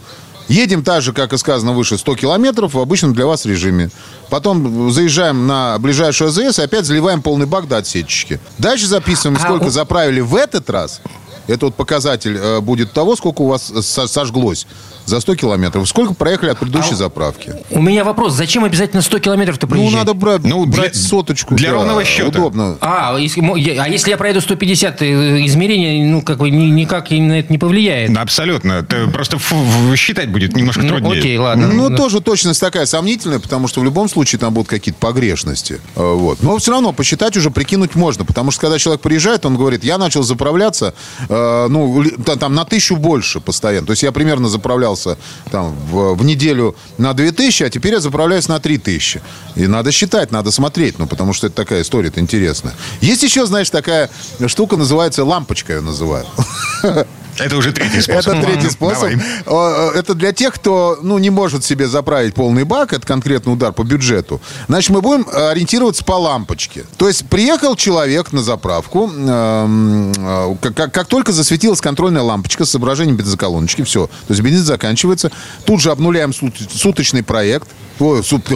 [0.50, 3.88] Едем так же, как и сказано выше, 100 километров в обычном для вас режиме.
[4.30, 8.40] Потом заезжаем на ближайшую АЗС и опять заливаем полный бак до отсечки.
[8.58, 11.02] Дальше записываем, А сколько заправили в этот раз.
[11.46, 14.66] Это вот показатель э, будет того, сколько у вас со- сожглось
[15.06, 15.88] за 100 километров.
[15.88, 17.54] Сколько проехали от предыдущей заправки.
[17.70, 19.94] У меня вопрос, зачем обязательно 100 километров-то Ну, проезжать?
[20.00, 21.54] надо брать, Ну, для- брать соточку.
[21.56, 22.28] для да, ровного счета.
[22.38, 22.76] Удобно.
[22.80, 23.40] А, если,
[23.78, 27.58] а если я проеду 150, э, измерение, ну, как бы ни- никак на это не
[27.58, 28.12] повлияет.
[28.12, 28.82] Да, абсолютно.
[28.84, 29.38] Ты просто
[29.96, 31.18] считать будет немножко Ну, труднее.
[31.20, 31.68] окей, ладно.
[31.68, 31.96] Ну, Да.
[31.96, 35.80] тоже точность такая сомнительная, потому что в любом случае там будут какие-то погрешности.
[35.96, 36.42] Э, Вот.
[36.42, 39.98] Но все равно посчитать уже прикинуть можно, потому что когда человек приезжает, он говорит, я
[39.98, 40.94] начал заправляться,
[41.28, 43.86] э, ну, ли- та- там на тысячу больше постоянно.
[43.86, 45.16] То есть я примерно заправлялся
[45.50, 49.20] там в, в неделю на 2000, а теперь я заправляюсь на 3000.
[49.56, 52.74] И надо считать, надо смотреть, ну, потому что это такая история-то интересная.
[53.00, 54.10] Есть еще, знаешь, такая
[54.46, 56.28] штука, называется лампочка, ее называют.
[57.38, 58.34] Это уже третий способ.
[58.34, 59.10] Это третий способ.
[59.46, 59.98] Давай.
[59.98, 62.92] Это для тех, кто ну, не может себе заправить полный бак.
[62.92, 64.40] Это конкретный удар по бюджету.
[64.68, 66.84] Значит, мы будем э, ориентироваться по лампочке.
[66.96, 69.10] То есть приехал человек на заправку.
[69.10, 74.06] эм, э, Как, как- только засветилась контрольная лампочка с изображением бензоколоночки, все.
[74.06, 75.30] То есть бензин заканчивается.
[75.64, 77.68] Тут же обнуляем сут- суточный проект.
[78.00, 78.48] Сут-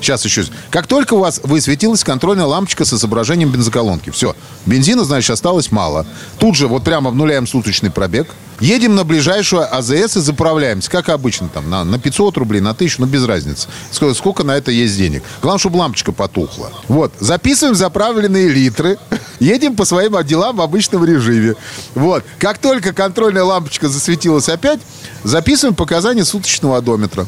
[0.00, 0.44] сейчас еще.
[0.70, 4.34] Как только у вас высветилась контрольная лампочка с изображением бензоколонки, все.
[4.64, 6.06] Бензина, значит, осталось мало.
[6.38, 8.28] Тут же вот прямо обнуляем суточный пробег.
[8.60, 13.00] Едем на ближайшую АЗС и заправляемся, как обычно, там, на, на 500 рублей, на 1000,
[13.00, 13.68] ну, без разницы.
[13.90, 15.22] Сколько, сколько на это есть денег.
[15.42, 16.72] Главное, чтобы лампочка потухла.
[16.88, 17.12] Вот.
[17.20, 18.98] Записываем заправленные литры.
[19.40, 21.54] Едем по своим делам в обычном режиме.
[21.94, 22.24] Вот.
[22.38, 24.80] Как только контрольная лампочка засветилась опять,
[25.22, 27.26] записываем показания суточного одометра.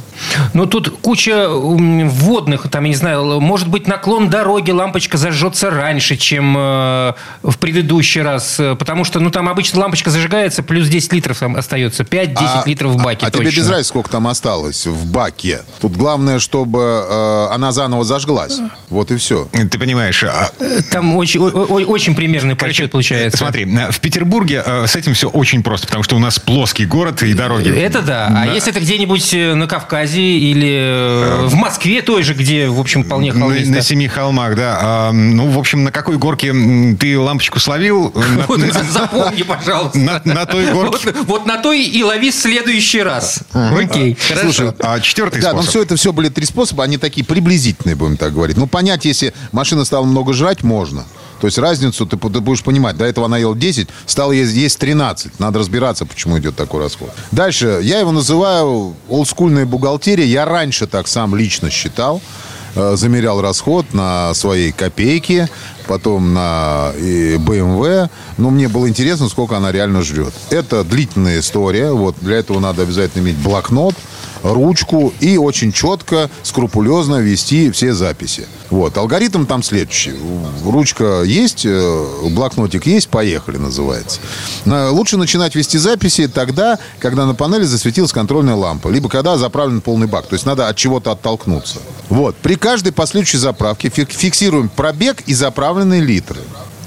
[0.54, 6.16] Ну, тут куча вводных, там, я не знаю, может быть, наклон дороги, лампочка зажжется раньше,
[6.16, 7.12] чем э,
[7.42, 11.56] в предыдущий раз, э, потому что, ну, там обычно лампочка зажигается, плюс 10 литров там
[11.56, 13.60] остается, 5-10 литров в баке А, тебе точно.
[13.60, 15.60] без разницы, сколько там осталось в баке.
[15.80, 18.58] Тут главное, чтобы э, она заново зажглась.
[18.88, 19.48] Вот и все.
[19.52, 20.50] Ты понимаешь, а,
[20.90, 23.38] Там очень, о- о- очень примерный подсчет получается.
[23.38, 26.86] Смотри, э, в Петербурге э, с этим все очень просто, потому что у нас плоский
[26.86, 27.70] город и дороги.
[27.70, 28.32] Это да.
[28.36, 32.78] А если это где-нибудь э, на Кавказе или э, в Москве той же, где, в
[32.80, 33.72] общем, вполне На, холмисто?
[33.72, 34.78] на семи холмах, да.
[34.80, 36.52] А, ну, в общем, на какой горке
[36.98, 38.12] ты лампочку словил?
[38.14, 39.98] На- Вот, запомни, пожалуйста.
[39.98, 41.07] На- на той горке.
[41.12, 43.40] Вот, вот на той и лови в следующий раз.
[43.52, 44.42] Окей, хорошо.
[44.52, 45.70] Слушай, А четвертый Да, но способ.
[45.70, 48.56] все это все были три способа, они такие приблизительные, будем так говорить.
[48.56, 51.04] Ну, понять, если машина стала много жрать, можно.
[51.40, 52.96] То есть разницу ты, ты будешь понимать.
[52.96, 55.38] До этого она ела 10, стала есть, есть 13.
[55.38, 57.10] Надо разбираться, почему идет такой расход.
[57.30, 57.78] Дальше.
[57.82, 60.24] Я его называю олдскульная бухгалтерия.
[60.26, 62.20] Я раньше так сам лично считал.
[62.74, 65.48] Э, Замерял расход на своей копейке,
[65.88, 68.08] потом на BMW.
[68.36, 70.32] Но мне было интересно, сколько она реально жрет.
[70.50, 71.90] Это длительная история.
[71.92, 73.94] Вот для этого надо обязательно иметь блокнот,
[74.42, 78.46] ручку и очень четко, скрупулезно вести все записи.
[78.70, 78.96] Вот.
[78.98, 80.12] Алгоритм там следующий.
[80.64, 84.20] Ручка есть, э, блокнотик есть, поехали, называется.
[84.66, 89.80] На- Лучше начинать вести записи тогда, когда на панели засветилась контрольная лампа, либо когда заправлен
[89.80, 90.26] полный бак.
[90.26, 91.78] То есть надо от чего-то оттолкнуться.
[92.08, 92.36] Вот.
[92.36, 96.40] При каждой последующей заправке фик- фиксируем пробег и заправленные литры.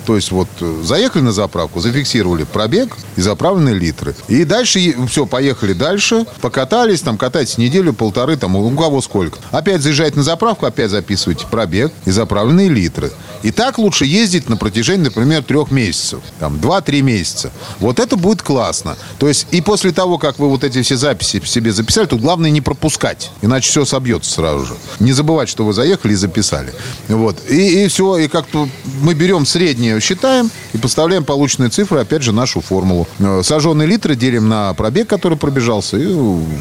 [0.05, 4.15] То есть вот э, заехали на заправку, зафиксировали пробег и заправленные литры.
[4.27, 9.37] И дальше, все, поехали дальше, покатались, там катайтесь неделю, полторы, там у кого сколько.
[9.51, 13.11] Опять заезжаете на заправку, опять записываете пробег и заправленные литры.
[13.43, 16.19] И так лучше ездить на протяжении, например, трех месяцев.
[16.39, 17.51] Там, два-три месяца.
[17.79, 18.97] Вот это будет классно.
[19.19, 22.49] То есть и после того, как вы вот эти все записи себе записали, тут главное
[22.49, 23.31] не пропускать.
[23.41, 24.73] Иначе все собьется сразу же.
[24.99, 26.73] Не забывать, что вы заехали и записали.
[27.07, 27.37] Вот.
[27.49, 28.67] И, и все, и как-то
[29.01, 29.45] мы берем
[29.91, 33.07] среднее, считаем и подставляем полученные цифры, опять же, нашу формулу.
[33.19, 36.07] Э, Сожженные литры делим на пробег, который пробежался, и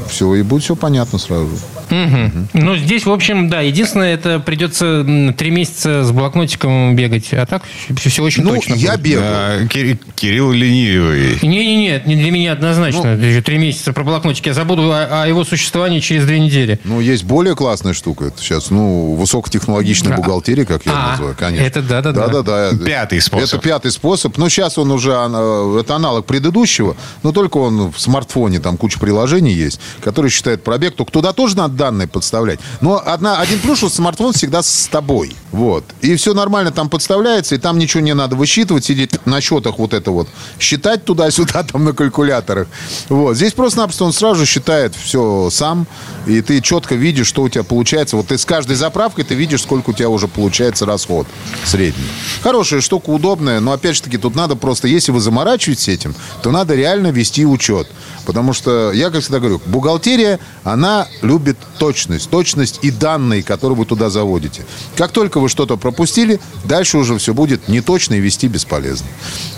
[0.09, 1.51] все, и будет все понятно сразу.
[1.91, 5.05] Ну, здесь, в общем, да, единственное, это придется
[5.37, 7.29] три месяца с блокнотиком бегать.
[7.33, 7.63] А так
[7.97, 8.75] все очень Ну, точно.
[8.75, 9.01] я будет.
[9.03, 9.23] бегал.
[9.23, 11.39] Да, Кири- Кирилл ленивый.
[11.43, 13.17] Не-не-не, не для меня однозначно.
[13.17, 13.25] Ну.
[13.25, 14.47] Еще Три месяца про блокнотик.
[14.47, 16.79] Я забуду о, о его существовании через две недели.
[16.85, 18.27] Ну, есть более классная штука.
[18.27, 20.17] Это сейчас, ну, высокотехнологичная А.
[20.17, 21.65] бухгалтерия, как я А, называю, конечно.
[21.65, 22.29] это да-да-да.
[22.29, 22.85] Да-да-да.
[22.85, 23.49] Пятый способ.
[23.49, 24.37] Это пятый способ.
[24.39, 28.99] Но сейчас он уже, э, это аналог предыдущего, но только он в смартфоне, там куча
[28.99, 30.97] приложений есть, которые считают пробег.
[30.97, 32.61] Только туда тоже надо данные подставлять.
[32.81, 35.35] Но одна, один плюс, что смартфон всегда с тобой.
[35.53, 35.85] Вот.
[36.01, 39.95] И все нормально там подставляется, и там ничего не надо высчитывать, сидеть на счетах вот
[39.95, 40.29] это вот,
[40.59, 42.69] считать туда-сюда там на калькуляторах.
[43.09, 43.37] Вот.
[43.37, 45.87] Здесь просто-напросто он сразу считает все сам,
[46.27, 48.17] и ты четко видишь, что у тебя получается.
[48.17, 51.27] Вот ты с каждой заправкой ты видишь, сколько у тебя уже получается расход
[51.65, 52.07] средний.
[52.43, 56.51] Хорошая штука, удобная, но опять же таки тут надо просто, если вы заморачиваетесь этим, то
[56.51, 57.89] надо реально вести учет.
[58.27, 62.31] Потому что, я как всегда говорю, бухгалтерия, она любит точность.
[62.31, 64.65] Точность и данные, которые вы туда заводите.
[64.97, 69.09] Как только вы что-то пропустили, дальше уже все будет неточно и вести бесполезно.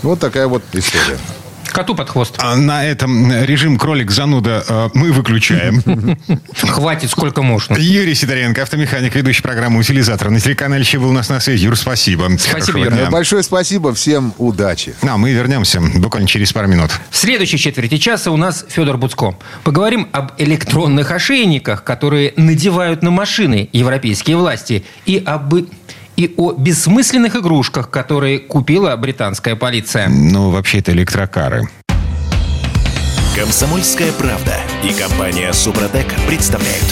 [0.01, 1.19] Вот такая вот история.
[1.73, 2.35] Коту под хвост.
[2.37, 5.83] А На этом режим кролик зануда э, мы выключаем.
[6.55, 7.75] Хватит, сколько можно.
[7.75, 10.29] Юрий Сидоренко, автомеханик, ведущий программы «Утилизатор».
[10.29, 11.65] На телеканале «Еще был у нас на связи».
[11.65, 12.29] Юр, спасибо.
[12.37, 12.93] Хорошего Юр.
[13.09, 14.93] Большое спасибо, всем удачи.
[15.01, 16.91] А мы вернемся буквально через пару минут.
[17.09, 19.35] В следующей четверти часа у нас Федор Буцко.
[19.63, 25.53] Поговорим об электронных ошейниках, которые надевают на машины европейские власти, и об
[26.15, 30.07] и о бессмысленных игрушках, которые купила британская полиция.
[30.09, 31.67] Ну, вообще, это электрокары.
[33.35, 36.85] Комсомольская правда и компания Супротек представляют.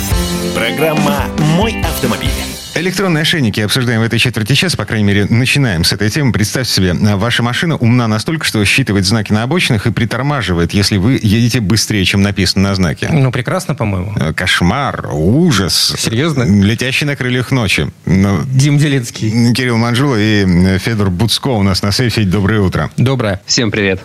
[0.56, 2.51] Программа «Мой автомобиль».
[2.74, 6.32] Электронные ошейники обсуждаем в этой четверти часа, по крайней мере, начинаем с этой темы.
[6.32, 11.20] Представьте себе, ваша машина умна настолько, что считывает знаки на обочинах и притормаживает, если вы
[11.22, 13.10] едете быстрее, чем написано на знаке.
[13.12, 14.14] Ну, прекрасно, по-моему.
[14.16, 15.96] Э, Кошмар, ужас.
[15.98, 16.44] Серьезно?
[16.44, 17.92] Летящий на крыльях ночи.
[18.06, 19.54] Ну, Дим Делинский.
[19.54, 22.24] Кирилл Манжула и Федор Буцко у нас на сейфе.
[22.24, 22.90] Доброе утро.
[22.96, 23.42] Доброе.
[23.46, 24.00] Всем привет.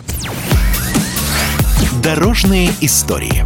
[2.03, 3.45] Дорожные истории.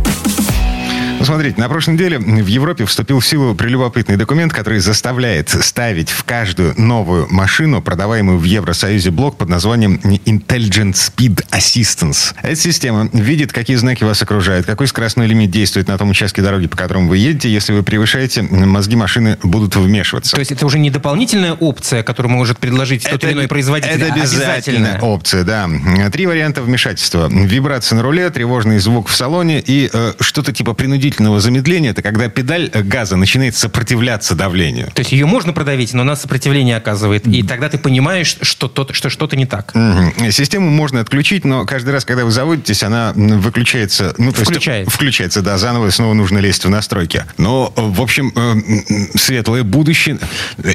[1.22, 6.10] Ну, смотрите, на прошлой неделе в Европе вступил в силу прелюбопытный документ, который заставляет ставить
[6.10, 12.34] в каждую новую машину, продаваемую в Евросоюзе, блок под названием Intelligent Speed Assistance.
[12.42, 16.66] Эта система видит, какие знаки вас окружают, какой скоростной лимит действует на том участке дороги,
[16.66, 17.54] по которому вы едете.
[17.54, 20.32] Если вы превышаете, мозги машины будут вмешиваться.
[20.32, 24.12] То есть это уже не дополнительная опция, которую может предложить тот или иной производитель, Это
[24.12, 25.70] а обязательная опция, да.
[26.12, 27.30] Три варианта вмешательства.
[27.32, 32.02] Вибрация на руле, тревожный звук в салоне и э, что-то типа принудительного значительного замедления, это
[32.02, 34.88] когда педаль газа начинает сопротивляться давлению.
[34.94, 37.28] То есть ее можно продавить, но она сопротивление оказывает.
[37.28, 39.76] И тогда ты понимаешь, что, то, что что-то не так.
[39.76, 40.32] Мгм.
[40.32, 44.14] Систему можно отключить, но каждый раз, когда вы заводитесь, она выключается.
[44.18, 44.86] Ну, то Включается.
[44.86, 47.26] Есть, включается, да, заново и снова нужно лезть в настройки.
[47.38, 50.18] Но, в общем, э, светлое будущее.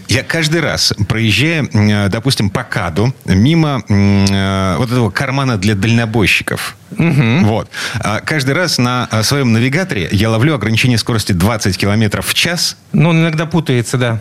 [0.09, 6.77] Я каждый раз, проезжая, э, допустим, по КАДу, мимо э, вот этого кармана для дальнобойщиков,
[6.91, 12.77] вот, а каждый раз на своем навигаторе я ловлю ограничение скорости 20 километров в час,
[12.93, 14.21] Ну, он иногда путается, да.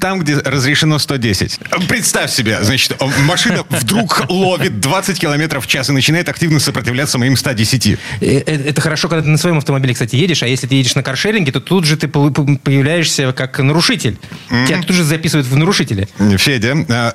[0.00, 1.58] Там, где разрешено 110.
[1.88, 7.36] Представь себе, значит, машина вдруг ловит 20 километров в час и начинает активно сопротивляться моим
[7.36, 7.86] 110.
[7.86, 10.94] Э, э, Это хорошо, когда ты на своем автомобиле, кстати, едешь, а если ты едешь
[10.94, 14.18] на каршеринге, то тут же ты по- по- появляешься как нарушитель.
[14.48, 16.08] Тебя тут же записывают в нарушители.
[16.38, 17.12] Федя, э,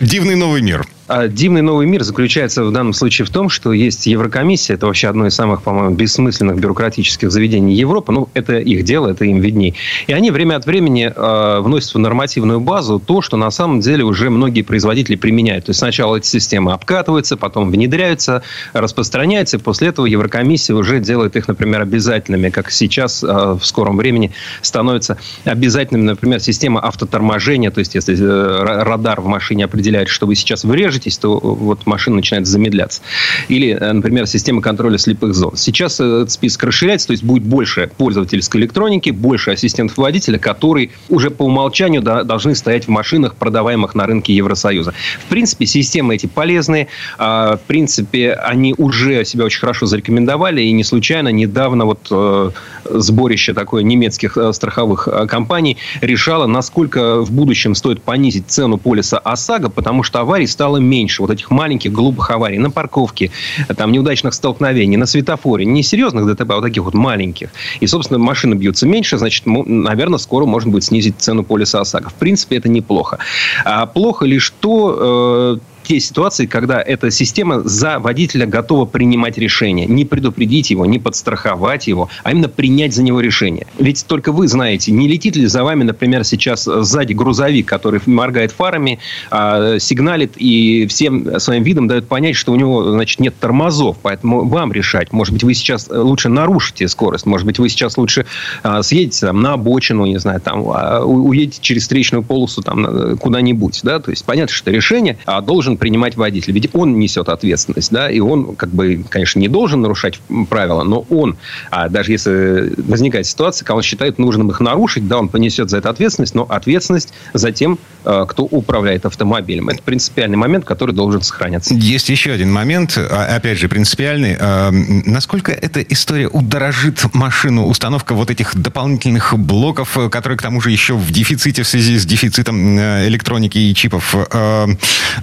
[0.00, 0.86] дивный новый мир.
[1.08, 5.08] А Дивный новый мир заключается в данном случае в том, что есть Еврокомиссия, это вообще
[5.08, 8.12] одно из самых, по-моему, бессмысленных бюрократических заведений Европы.
[8.12, 9.74] Ну, это их дело, это им видней.
[10.08, 14.04] И они время от времени э, вносят в нормативную базу то, что на самом деле
[14.04, 15.66] уже многие производители применяют.
[15.66, 18.42] То есть сначала эти системы обкатываются, потом внедряются,
[18.72, 23.96] распространяются, и после этого Еврокомиссия уже делает их, например, обязательными, как сейчас э, в скором
[23.96, 30.08] времени становится обязательным, например, система автоторможения, то есть если э, ра- радар в машине определяет,
[30.08, 30.64] что вы сейчас
[30.96, 33.02] врежетесь, то вот машина начинает замедляться.
[33.48, 35.56] Или, э, например, система контроля слепых зон.
[35.56, 40.90] Сейчас э, этот список расширяется, то есть будет больше пользовательской электроники, больше ассистентов водителя, которые
[41.08, 44.92] уже по умолчанию да- должны стоять в машинах, продаваемых на рынке Евросоюза.
[45.26, 46.88] В принципе, системы эти полезные.
[47.18, 50.62] А, В принципе, они уже себя очень хорошо зарекомендовали.
[50.62, 52.50] И не случайно недавно вот э,
[52.84, 59.18] сборище такое немецких э, страховых э, компаний решало, насколько в будущем стоит понизить цену полиса
[59.18, 61.22] ОСАГО, потому что аварий стало меньше.
[61.22, 63.30] Вот этих маленьких глупых аварий на парковке,
[63.76, 65.64] там неудачных столкновений, на светофоре.
[65.64, 67.50] Не серьезных ДТП, а вот таких вот маленьких.
[67.80, 72.10] И, собственно, машины бьются меньше, значит, наверное, скоро можно будет снизить цену полиса ОСАГО.
[72.10, 73.18] В принципе, это неплохо.
[73.64, 79.86] А плохо лишь то, э, те ситуации, когда эта система за водителя готова принимать решение.
[79.86, 83.66] Не предупредить его, не подстраховать его, а именно принять за него решение.
[83.78, 88.52] Ведь только вы знаете, не летит ли за вами, например, сейчас сзади грузовик, который моргает
[88.52, 88.98] фарами,
[89.30, 93.96] а, сигналит и всем своим видом дает понять, что у него значит, нет тормозов.
[94.02, 95.12] Поэтому вам решать.
[95.12, 97.26] Может быть, вы сейчас лучше нарушите скорость.
[97.26, 98.26] Может быть, вы сейчас лучше
[98.62, 103.16] а, съедете там, на обочину, не знаю, там, а, уедете через встречную полосу там, на-
[103.16, 103.80] куда-нибудь.
[103.82, 104.00] Да?
[104.00, 105.40] То есть понятно, что решение а,
[105.76, 106.52] должен принимать водитель.
[106.52, 107.92] Ведь он несет ответственность.
[107.92, 108.10] Да?
[108.10, 111.36] И он, как бы, конечно, не должен нарушать правила, но он,
[111.70, 115.78] а, даже если возникает ситуация, когда он считает нужным их нарушить, да, он понесет за
[115.78, 119.68] это ответственность, но ответственность за тем, а, кто управляет автомобилем.
[119.68, 121.74] Это принципиальный момент, который должен сохраняться.
[121.74, 124.36] Есть еще один момент, а, опять же, принципиальный.
[124.38, 130.60] М, Насколько эта история удорожит машину, установка вот этих дополнительных блоков, э, которые, к тому
[130.60, 134.66] же, еще в дефиците в связи с дефицитом э, электроники и чипов, э,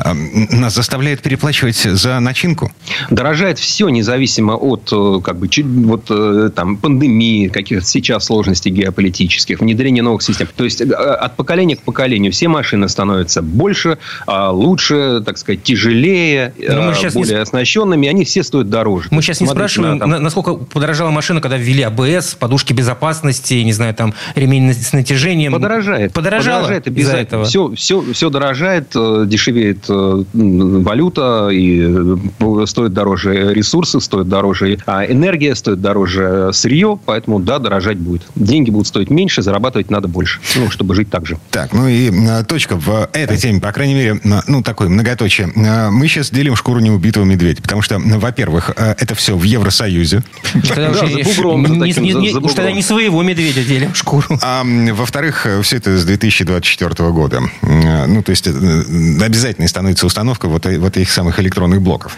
[0.04, 0.14] э,
[0.52, 2.72] нас заставляет переплачивать за начинку?
[3.10, 5.50] Дорожает все, независимо от э, как бы,
[5.86, 10.48] вот, э, там, пандемии, каких-то сейчас сложностей геополитических, внедрения новых систем.
[10.56, 15.64] То есть, э, от поколения к поколению все машины становятся больше, а, лучше, так сказать,
[15.64, 19.08] тяжелее, э, сейчас не более оснащенными, они все стоят дороже.
[19.12, 22.74] Мы сейчас не смотрите спрашиваем, на, там, на- насколько подорожала машина, когда ввели АБС, подушки
[22.74, 25.54] безопасности, не знаю, там, ремень с натяжением.
[25.54, 26.14] Подорожает.
[26.14, 27.46] Подорожало Подорожает из-за этого.
[27.46, 29.86] Все, все, все дорожает, дешевеет
[30.34, 31.82] валюта, и
[32.40, 38.24] э, стоит дороже ресурсы, стоит дороже а, энергия, стоит дороже сырье, поэтому да, дорожать будет.
[38.36, 41.38] Деньги будут стоить меньше, зарабатывать надо больше, ну, чтобы жить так же.
[41.52, 45.52] Так, ну и э, точка в этой теме, по крайней мере, э, ну, такой многоточие.
[45.56, 50.24] Э, Мы сейчас делим шкуру неубитого медведя, потому что, во-первых, э, это все в Евросоюзе.
[50.56, 50.68] Уж
[52.54, 54.26] тогда не своего медведя делим шкуру.
[54.42, 57.42] А во-вторых, все это с 2024 года.
[57.62, 58.52] Э, Ну, то есть, э,
[59.22, 62.18] обязательной становится установка вот, э- вот этих самых электронных блоков.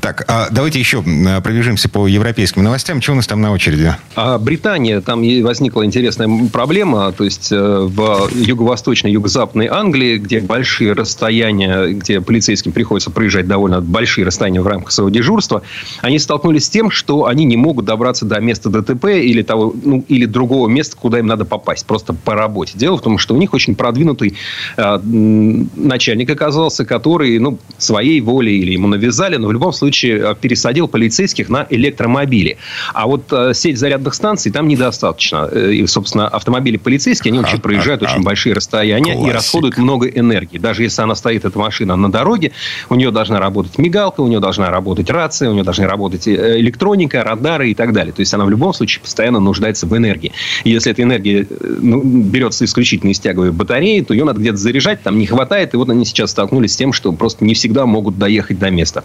[0.00, 3.00] Так, а давайте еще пробежимся по европейским новостям.
[3.00, 3.94] Что у нас там на очереди?
[4.16, 10.92] А Британия, там возникла интересная проблема, то есть э, в юго-восточной, юго-западной Англии, где большие
[10.92, 15.62] расстояния, где полицейским приходится проезжать довольно большие расстояния в рамках своего дежурства,
[16.00, 20.04] они столкнулись с тем, что они не могут добраться до места ДТП или, того, ну,
[20.08, 22.72] или другого места, куда им надо попасть, просто по работе.
[22.76, 24.36] Дело в том, что у них очень продвинутый
[24.76, 30.18] э, начальник оказался, который который, ну, своей волей или ему навязали, но в любом случае
[30.18, 32.56] э, пересадил полицейских на электромобили.
[32.92, 35.48] А вот э, сеть зарядных станций там недостаточно.
[35.50, 40.58] Э, и, собственно, автомобили полицейские, они вообще проезжают очень большие расстояния и расходуют много энергии.
[40.58, 42.52] Даже если она стоит, эта машина, на дороге,
[42.90, 47.24] у нее должна работать мигалка, у нее должна работать рация, у нее должны работать электроника,
[47.24, 48.12] радары и так далее.
[48.12, 50.32] То есть она в любом случае постоянно нуждается в энергии.
[50.64, 55.02] И если эта энергия ну, берется исключительно из тяговой батареи, то ее надо где-то заряжать,
[55.02, 55.74] там не хватает.
[55.74, 59.02] И вот они сейчас столкнулись с тем, что просто не всегда могут доехать до места.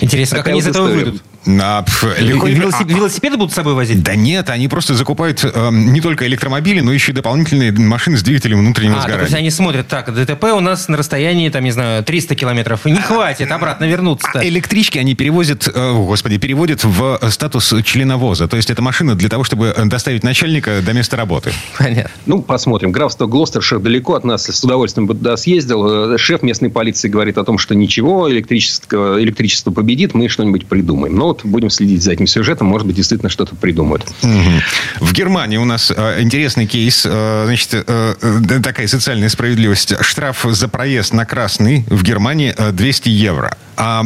[0.00, 1.22] Интересно, Такая как они вот из этого выйдут?
[1.44, 1.84] А,
[2.20, 2.46] легко...
[2.46, 4.02] Велосипед, а, велосипеды будут с собой возить?
[4.02, 8.22] Да нет, они просто закупают э, не только электромобили, но еще и дополнительные машины с
[8.22, 9.18] двигателем внутреннего а, сгорания.
[9.18, 12.84] То есть они смотрят, так, ДТП у нас на расстоянии, там, не знаю, 300 километров.
[12.84, 14.28] Не хватит обратно вернуться.
[14.32, 14.38] -то.
[14.40, 18.46] А электрички они перевозят, э, господи, переводят в статус членовоза.
[18.46, 21.52] То есть это машина для того, чтобы доставить начальника до места работы.
[21.78, 22.10] Понятно.
[22.26, 22.92] Ну, посмотрим.
[22.92, 24.46] Графство Глостершир далеко от нас.
[24.46, 26.16] С удовольствием бы туда съездил.
[26.18, 31.16] Шеф местной полиции говорит о том, что ничего, электричество, электричество победит, мы что-нибудь придумаем.
[31.16, 34.06] Но вот будем следить за этим сюжетом, может быть, действительно что-то придумают.
[34.22, 35.06] Угу.
[35.06, 38.14] В Германии у нас э, интересный кейс, э, значит, э,
[38.62, 39.94] такая социальная справедливость.
[40.02, 43.56] Штраф за проезд на красный в Германии 200 евро.
[43.76, 44.04] А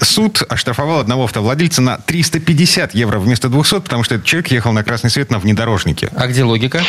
[0.00, 4.82] суд оштрафовал одного автовладельца на 350 евро вместо 200, потому что этот человек ехал на
[4.82, 6.10] красный свет на внедорожнике.
[6.14, 6.82] А где логика?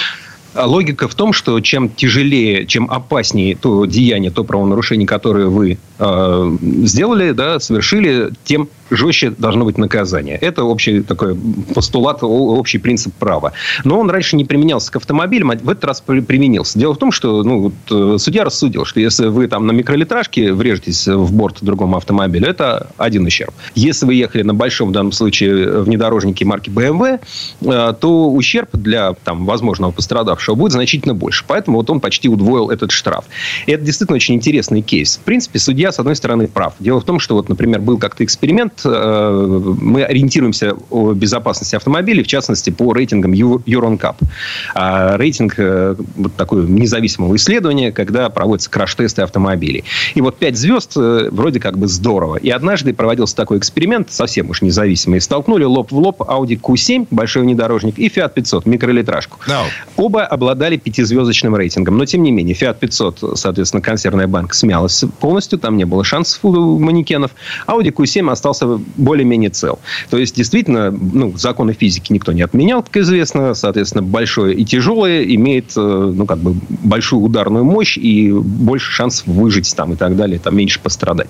[0.53, 5.77] А логика в том, что чем тяжелее, чем опаснее то деяние, то правонарушение, которое вы
[5.97, 10.35] э, сделали, да, совершили, тем жестче должно быть наказание.
[10.35, 11.37] Это общий такой
[11.73, 13.53] постулат, общий принцип права.
[13.85, 16.77] Но он раньше не применялся к автомобилям, а в этот раз применился.
[16.77, 20.51] Дело в том, что ну, вот, э, судья рассудил, что если вы там на микролитражке
[20.51, 23.53] врежетесь в борт другому автомобилю, это один ущерб.
[23.73, 27.21] Если вы ехали на большом, в данном случае, внедорожнике марки BMW,
[27.61, 31.43] э, то ущерб для там, возможного пострадавшего будет значительно больше.
[31.47, 33.25] Поэтому вот он почти удвоил этот штраф.
[33.65, 35.17] И это действительно очень интересный кейс.
[35.17, 36.73] В принципе, судья, с одной стороны, прав.
[36.79, 42.23] Дело в том, что, вот, например, был как-то эксперимент Э, мы ориентируемся о безопасности автомобилей,
[42.23, 44.15] в частности, по рейтингам Euroncap.
[44.75, 49.83] А рейтинг э, вот такое независимого исследования, когда проводятся краш-тесты автомобилей.
[50.15, 52.37] И вот 5 звезд э, вроде как бы здорово.
[52.37, 55.21] И однажды проводился такой эксперимент, совсем уж независимый.
[55.21, 59.37] Столкнули лоб в лоб Audi Q7, большой внедорожник, и Fiat 500, микролитражку.
[59.47, 59.63] No.
[59.97, 61.97] Оба обладали пятизвездочным рейтингом.
[61.97, 66.39] Но, тем не менее, Fiat 500, соответственно, консервная банка смялась полностью, там не было шансов
[66.43, 67.31] у манекенов.
[67.67, 69.79] Audi Q7 остался более-менее цел.
[70.09, 73.53] То есть, действительно, ну, законы физики никто не отменял, как известно.
[73.53, 75.81] Соответственно, большое и тяжелое имеет, э,
[76.15, 80.55] ну, как бы, большую ударную мощь и больше шансов выжить там и так далее, там
[80.55, 81.27] меньше пострадать.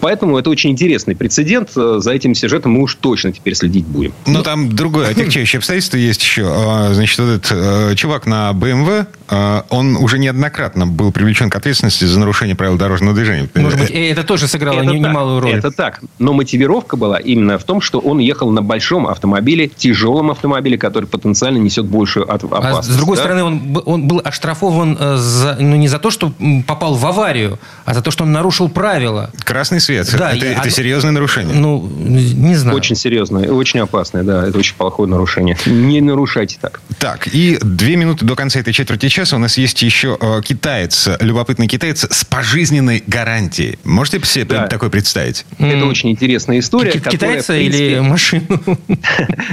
[0.00, 1.70] Поэтому это очень интересный прецедент.
[1.72, 4.12] За этим сюжетом мы уж точно теперь следить будем.
[4.26, 6.52] Но ну, там другое отягчающее обстоятельство есть еще.
[6.54, 12.04] А, значит, этот э, чувак на BMW, э, он уже неоднократно был привлечен к ответственности
[12.04, 13.48] за нарушение правил дорожного движения.
[13.54, 15.54] Может быть, это тоже сыграло это немалую роль.
[15.54, 16.00] Это так.
[16.18, 21.06] Но мотивировка была именно в том, что он ехал на большом автомобиле, тяжелом автомобиле, который
[21.06, 22.90] потенциально несет большую опасность.
[22.90, 23.22] А с другой да?
[23.22, 26.32] стороны, он, он был оштрафован э, за, ну, не за то, что
[26.66, 29.30] попал в аварию, а за то, что он нарушил правила.
[29.44, 30.12] Красный свет.
[30.16, 31.54] Да, это, я, это серьезное нарушение.
[31.54, 32.76] Ну, не знаю.
[32.76, 34.46] Очень серьезное, очень опасное, да.
[34.46, 35.56] Это очень плохое нарушение.
[35.66, 36.80] Не нарушайте так.
[36.98, 41.08] Так, и две минуты до конца этой четверти часа у нас есть еще э, китаец,
[41.20, 43.78] любопытный китаец с пожизненной гарантией.
[43.84, 44.66] Можете себе да.
[44.66, 45.46] такое представить?
[45.58, 48.60] Это очень интересная история история, Китайца которая, принципе, или машину?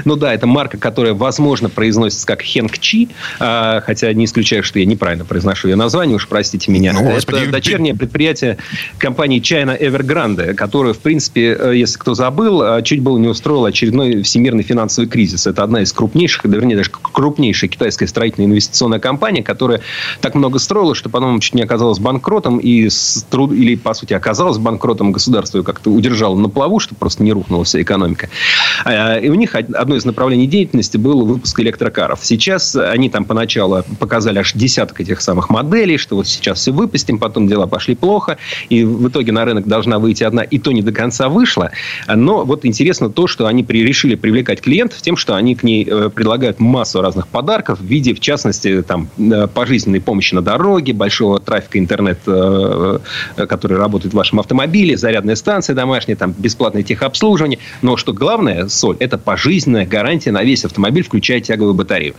[0.06, 4.80] ну да, это марка, которая, возможно, произносится как Хенк Чи, а, хотя не исключаю, что
[4.80, 6.94] я неправильно произношу ее название, уж простите меня.
[6.94, 8.58] Ну, это дочернее предприятие
[8.98, 13.66] компании China Evergrande, которое, в принципе, э, если кто забыл, а, чуть было не устроил
[13.66, 15.48] очередной всемирный финансовый кризис.
[15.48, 19.82] Это одна из крупнейших, вернее, даже крупнейшая китайская строительная инвестиционная компания, которая
[20.22, 23.52] так много строила, что потом чуть не оказалась банкротом и с труд...
[23.52, 27.64] или, по сути, оказалась банкротом государства ее как-то удержало на плаву, чтобы просто не рухнула
[27.64, 28.30] вся экономика.
[28.86, 32.20] А, и у них одно из направлений деятельности был выпуск электрокаров.
[32.24, 37.18] Сейчас они там поначалу показали аж десяток этих самых моделей, что вот сейчас все выпустим,
[37.18, 38.38] потом дела пошли плохо,
[38.70, 41.72] и в итоге на рынок должна выйти одна, и то не до конца вышла.
[42.08, 46.10] Но вот интересно то, что они решили привлекать клиентов тем, что они к ней э,
[46.10, 51.40] предлагают массу разных подарков в виде, в частности, там, э, пожизненной помощи на дороге, большого
[51.40, 53.00] трафика интернет, э,
[53.36, 57.60] который работает в вашем автомобиле, зарядная станция домашняя, там, бесплатный техобслуживание.
[57.82, 62.16] Но что главное, соль, это пожизненная гарантия на весь автомобиль, включая тяговую батарею.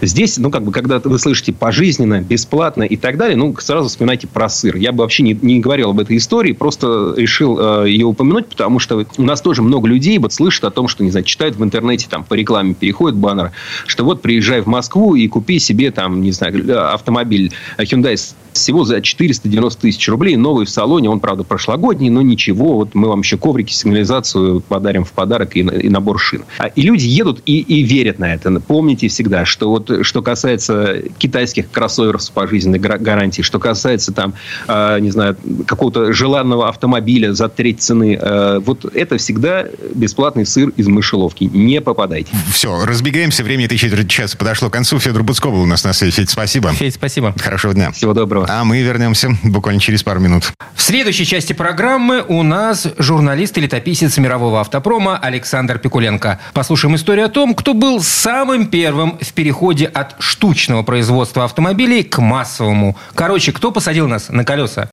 [0.00, 4.26] Здесь, ну, как бы, когда вы слышите пожизненно, бесплатно и так далее, ну, сразу вспоминайте
[4.26, 4.76] про сыр.
[4.76, 8.78] Я бы вообще не, не говорил об этой истории, просто решил э, ее упомянуть, потому
[8.78, 11.64] что у нас тоже много людей вот слышат о том, что, не знаю, читают в
[11.64, 13.52] интернете, там, по рекламе переходят баннеры,
[13.86, 18.16] что вот приезжай в Москву и купи себе, там, не знаю, автомобиль Hyundai
[18.52, 20.36] всего за 490 тысяч рублей.
[20.36, 22.74] Новый в салоне, он, правда, прошлогодний, но ничего.
[22.74, 26.44] Вот мы вам еще коврики, сигнализацию подарим в подарок и, и набор шин.
[26.58, 28.52] А, и люди едут и, и верят на это.
[28.60, 34.34] Помните всегда, что вот что касается китайских кроссоверов с пожизненной гарантией, что касается там,
[34.68, 35.36] э, не знаю,
[35.66, 41.44] какого-то желанного автомобиля за треть цены, э, вот это всегда бесплатный сыр из мышеловки.
[41.44, 42.30] Не попадайте.
[42.52, 43.44] Все, разбегаемся.
[43.44, 44.98] Время этой четверти часа подошло к концу.
[44.98, 46.12] Федор Буцков был у нас на связи.
[46.12, 46.72] Федь, спасибо.
[46.72, 47.34] Федь, спасибо.
[47.38, 47.90] Хорошего дня.
[47.92, 48.41] Всего доброго.
[48.48, 50.52] А мы вернемся буквально через пару минут.
[50.74, 56.40] В следующей части программы у нас журналист и летописец мирового автопрома Александр Пикуленко.
[56.52, 62.18] Послушаем историю о том, кто был самым первым в переходе от штучного производства автомобилей к
[62.18, 62.96] массовому.
[63.14, 64.88] Короче, кто посадил нас на колеса?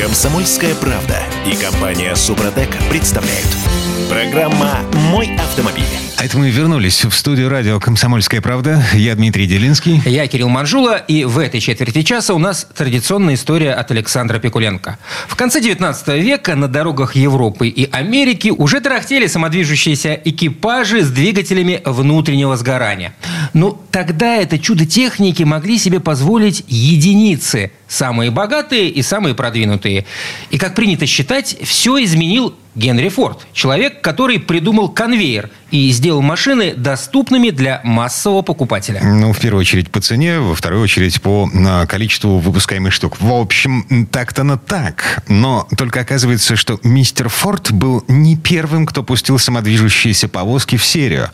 [0.00, 3.69] Комсомольская правда и компания Супротек представляют.
[4.10, 4.80] Программа
[5.12, 5.84] «Мой автомобиль».
[6.18, 8.82] А это мы вернулись в студию радио «Комсомольская правда».
[8.92, 10.02] Я Дмитрий Делинский.
[10.04, 10.96] Я Кирилл Манжула.
[10.96, 14.98] И в этой четверти часа у нас традиционная история от Александра Пикуленко.
[15.28, 21.80] В конце 19 века на дорогах Европы и Америки уже тарахтели самодвижущиеся экипажи с двигателями
[21.84, 23.14] внутреннего сгорания.
[23.54, 27.70] Но тогда это чудо техники могли себе позволить единицы.
[27.86, 30.04] Самые богатые и самые продвинутые.
[30.50, 33.46] И, как принято считать, все изменил Генри Форд.
[33.52, 39.02] Человек, который придумал конвейер и сделал машины доступными для массового покупателя.
[39.04, 43.20] Ну, в первую очередь по цене, во вторую очередь по а, количеству выпускаемых штук.
[43.20, 45.22] В общем, так-то на так.
[45.28, 51.28] Но только оказывается, что мистер Форд был не первым, кто пустил самодвижущиеся повозки в серию.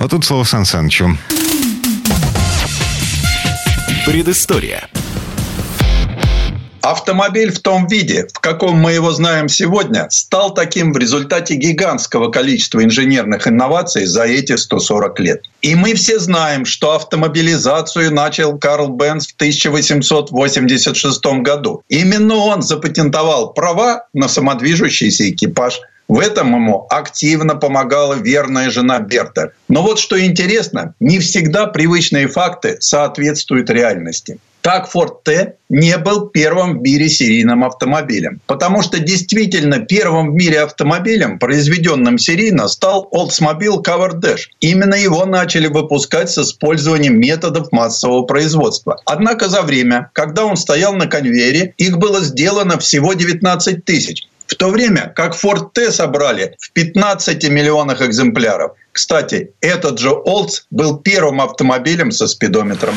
[0.00, 1.16] Вот тут слово Сан Санычу.
[4.04, 4.88] Предыстория.
[6.82, 12.30] Автомобиль в том виде, в каком мы его знаем сегодня, стал таким в результате гигантского
[12.30, 15.42] количества инженерных инноваций за эти 140 лет.
[15.62, 21.82] И мы все знаем, что автомобилизацию начал Карл Бенц в 1886 году.
[21.88, 29.52] Именно он запатентовал права на самодвижущийся экипаж– в этом ему активно помогала верная жена Берта.
[29.68, 34.38] Но вот что интересно, не всегда привычные факты соответствуют реальности.
[34.62, 38.40] Так Ford T не был первым в мире серийным автомобилем.
[38.46, 44.42] Потому что действительно первым в мире автомобилем, произведенным серийно, стал Oldsmobile Covered Dash.
[44.60, 49.00] Именно его начали выпускать с использованием методов массового производства.
[49.04, 54.26] Однако за время, когда он стоял на конвейере, их было сделано всего 19 тысяч.
[54.48, 58.72] В то время как Ford T собрали в 15 миллионах экземпляров.
[58.92, 62.94] Кстати, этот же Olds был первым автомобилем со спидометром.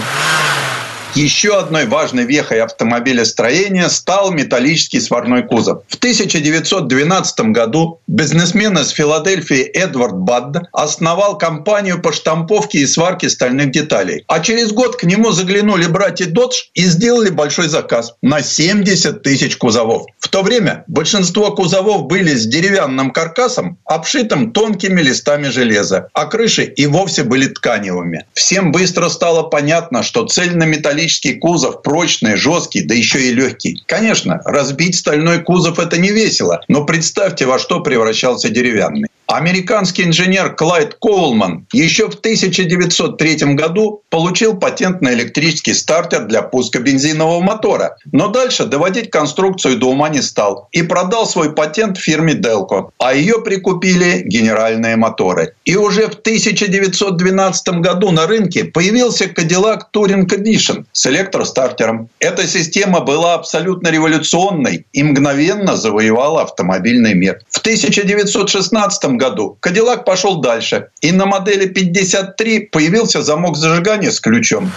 [1.15, 5.83] Еще одной важной вехой автомобилестроения стал металлический сварной кузов.
[5.89, 13.71] В 1912 году бизнесмен из Филадельфии Эдвард Бадд основал компанию по штамповке и сварке стальных
[13.71, 14.23] деталей.
[14.27, 19.57] А через год к нему заглянули братья Додж и сделали большой заказ на 70 тысяч
[19.57, 20.05] кузовов.
[20.19, 26.63] В то время большинство кузовов были с деревянным каркасом, обшитым тонкими листами железа, а крыши
[26.63, 28.25] и вовсе были тканевыми.
[28.33, 33.83] Всем быстро стало понятно, что цельнометаллический металлический кузов, прочный, жесткий, да еще и легкий.
[33.87, 39.09] Конечно, разбить стальной кузов это не весело, но представьте, во что превращался деревянный.
[39.31, 46.79] Американский инженер Клайд Коулман еще в 1903 году получил патент на электрический стартер для пуска
[46.79, 47.95] бензинового мотора.
[48.11, 52.89] Но дальше доводить конструкцию до ума не стал и продал свой патент фирме Delco.
[52.97, 55.53] А ее прикупили генеральные моторы.
[55.63, 62.09] И уже в 1912 году на рынке появился Cadillac Touring Edition с электростартером.
[62.19, 67.39] Эта система была абсолютно революционной и мгновенно завоевала автомобильный мир.
[67.49, 69.20] В 1916 году
[69.59, 74.71] Кадиллак пошел дальше, и на модели 53 появился замок зажигания с ключом.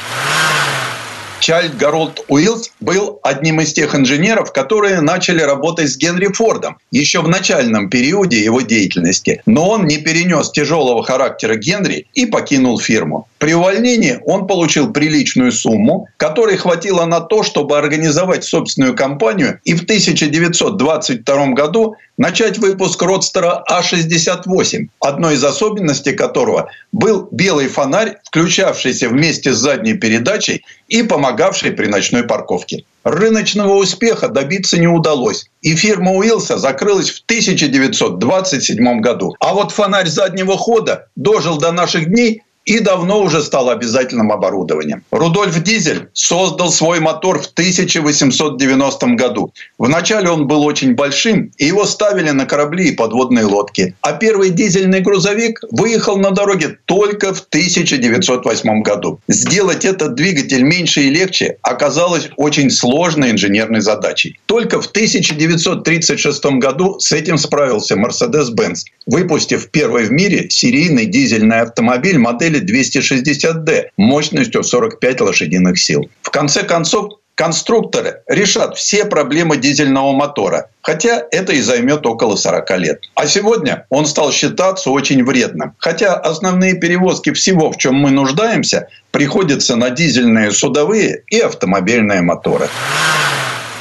[1.41, 7.23] Чарльз Гарольд Уиллс был одним из тех инженеров, которые начали работать с Генри Фордом еще
[7.23, 9.43] в начальном периоде его деятельности.
[9.47, 13.27] Но он не перенес тяжелого характера Генри и покинул фирму.
[13.39, 19.75] При увольнении он получил приличную сумму, которой хватило на то, чтобы организовать собственную компанию и
[19.75, 29.09] в 1922 году начать выпуск родстера А68, одной из особенностей которого был белый фонарь, включавшийся
[29.09, 32.74] вместе с задней передачей и помогавший при ночной парковке.
[33.05, 39.35] Рыночного успеха добиться не удалось, и фирма Уилса закрылась в 1927 году.
[39.41, 45.05] А вот фонарь заднего хода дожил до наших дней и давно уже стал обязательным оборудованием.
[45.11, 49.53] Рудольф Дизель создал свой мотор в 1890 году.
[49.79, 53.95] Вначале он был очень большим, и его ставили на корабли и подводные лодки.
[54.01, 59.21] А первый дизельный грузовик выехал на дороге только в 1908 году.
[59.29, 64.39] Сделать этот двигатель меньше и легче оказалось очень сложной инженерной задачей.
[64.47, 72.19] Только в 1936 году с этим справился Mercedes-Benz, выпустив первый в мире серийный дизельный автомобиль
[72.19, 76.09] модели 260D мощностью 45 лошадиных сил.
[76.23, 82.79] В конце концов, конструкторы решат все проблемы дизельного мотора, хотя это и займет около 40
[82.79, 83.01] лет.
[83.15, 88.89] А сегодня он стал считаться очень вредным, хотя основные перевозки всего, в чем мы нуждаемся,
[89.11, 92.69] приходятся на дизельные судовые и автомобильные моторы.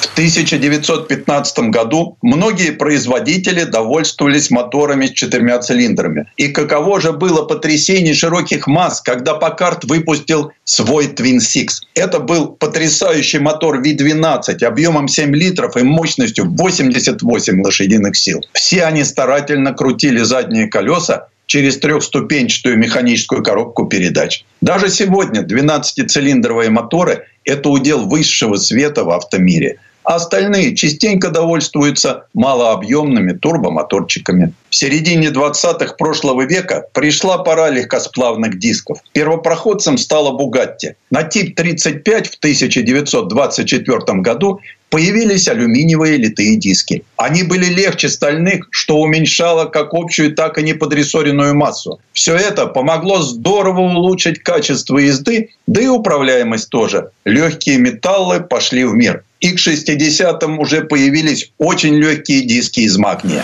[0.04, 6.28] В 1915 году многие производители довольствовались моторами с четырьмя цилиндрами.
[6.36, 11.68] И каково же было потрясение широких масс, когда Паккарт выпустил свой Twin Six.
[11.96, 18.42] Это был потрясающий мотор V12 объемом 7 литров и мощностью 88 лошадиных сил.
[18.52, 24.44] Все они старательно крутили задние колеса через трехступенчатую механическую коробку передач.
[24.60, 33.34] Даже сегодня 12-цилиндровые моторы– это удел высшего света в автомире– а остальные частенько довольствуются малообъемными
[33.34, 34.54] турбомоторчиками.
[34.70, 39.00] В середине 20-х прошлого века пришла пора легкосплавных дисков.
[39.14, 40.96] Первопроходцем стала «Бугатти».
[41.12, 47.04] На тип 35 в 1924 году появились алюминиевые литые диски.
[47.18, 52.00] Они были легче стальных, что уменьшало как общую, так и неподрессоренную массу.
[52.14, 57.10] Все это помогло здорово улучшить качество езды, да и управляемость тоже.
[57.26, 63.44] Легкие металлы пошли в мир и к 60-м уже появились очень легкие диски из магния.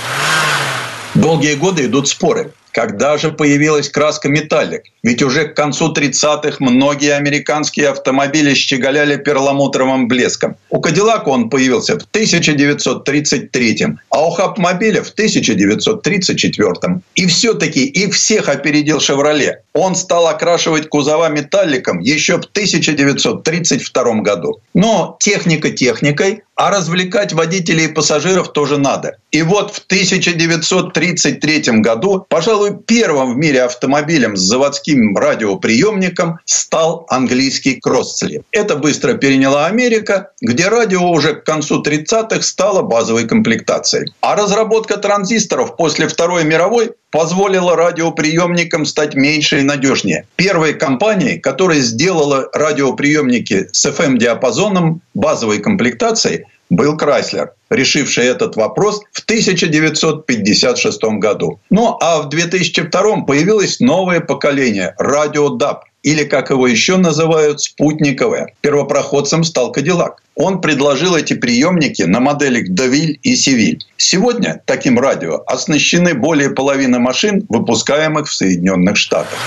[1.14, 2.54] Долгие годы идут споры.
[2.72, 4.84] Когда же появилась краска металлик?
[5.04, 10.56] Ведь уже к концу 30-х многие американские автомобили щеголяли перламутровым блеском.
[10.70, 17.02] У Кадиллака он появился в 1933, а у Хапмобиля в 1934.
[17.16, 19.64] И все-таки их всех опередил «Шевроле».
[19.74, 24.60] Он стал окрашивать кузова металликом еще в 1932 году.
[24.74, 29.16] Но техника техникой, а развлекать водителей и пассажиров тоже надо.
[29.32, 37.76] И вот в 1933 году, пожалуй, первым в мире автомобилем с заводским радиоприемником стал английский
[37.76, 38.41] Кроссли.
[38.51, 44.12] Это быстро переняла Америка, где радио уже к концу 30-х стало базовой комплектацией.
[44.20, 50.26] А разработка транзисторов после Второй мировой позволила радиоприемникам стать меньше и надежнее.
[50.36, 59.24] Первой компанией, которая сделала радиоприемники с FM-диапазоном базовой комплектацией, был Крайслер, решивший этот вопрос в
[59.24, 61.60] 1956 году.
[61.70, 68.54] Ну а в 2002 появилось новое поколение– радио DAB, или, как его еще называют, спутниковое.
[68.62, 70.22] Первопроходцем стал Кадиллак.
[70.36, 73.86] Он предложил эти приемники на моделях Довиль и Севиль.
[73.98, 79.38] Сегодня таким радио оснащены более половины машин, выпускаемых в Соединенных Штатах.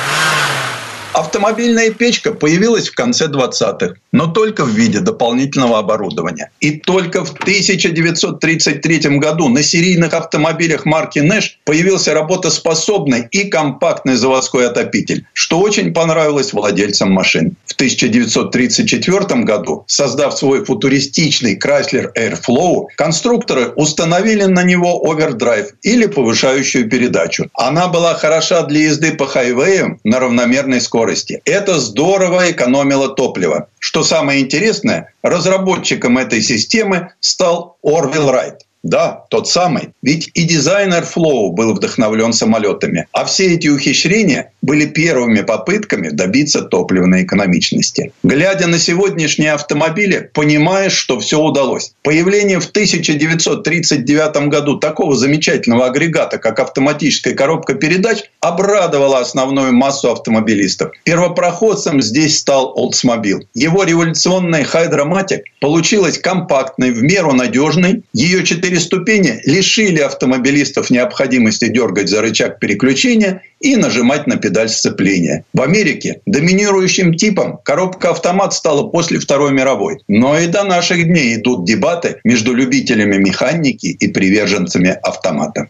[1.13, 6.51] Автомобильная печка появилась в конце 20-х, но только в виде дополнительного оборудования.
[6.61, 14.67] И только в 1933 году на серийных автомобилях марки Nash появился работоспособный и компактный заводской
[14.67, 17.57] отопитель, что очень понравилось владельцам машин.
[17.67, 26.89] В 1934 году, создав свой футуристичный Chrysler Airflow, конструкторы установили на него овердрайв или повышающую
[26.89, 27.51] передачу.
[27.53, 31.43] Она была хороша для езды по хайвеям на равномерной скорости скорости.
[31.45, 33.69] Это здорово экономило топливо.
[33.79, 38.67] Что самое интересное, разработчиком этой системы стал Орвилл Райт.
[38.83, 39.91] Да, тот самый.
[40.03, 43.07] Ведь и дизайнер Flow был вдохновлен самолетами.
[43.13, 48.13] А все эти ухищрения были первыми попытками добиться топливной экономичности.
[48.25, 51.95] Глядя на сегодняшние автомобили, понимаешь, что все удалось.
[52.03, 60.91] Появление в 1939 году такого замечательного агрегата, как автоматическая коробка передач, обрадовало основную массу автомобилистов.
[61.05, 63.47] Первопроходцем здесь стал Oldsmobile.
[63.55, 68.03] Его революционная Hydromatic получилась компактной, в меру надежной.
[68.13, 74.69] Ее четыре четыре ступени лишили автомобилистов необходимости дергать за рычаг переключения и нажимать на педаль
[74.69, 75.45] сцепления.
[75.53, 79.99] В Америке доминирующим типом коробка-автомат стала после Второй мировой.
[80.09, 85.69] Но и до наших дней идут дебаты между любителями механики и приверженцами автомата.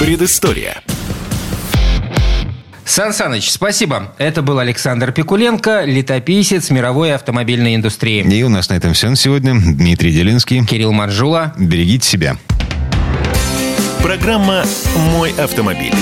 [0.00, 0.82] Предыстория.
[2.84, 4.12] Сан Саныч, спасибо.
[4.18, 8.22] Это был Александр Пикуленко, летописец мировой автомобильной индустрии.
[8.22, 9.54] И у нас на этом все на сегодня.
[9.54, 10.64] Дмитрий Делинский.
[10.64, 11.54] Кирилл Маржула.
[11.58, 12.36] Берегите себя.
[14.02, 14.64] Программа
[15.12, 15.94] «Мой автомобиль».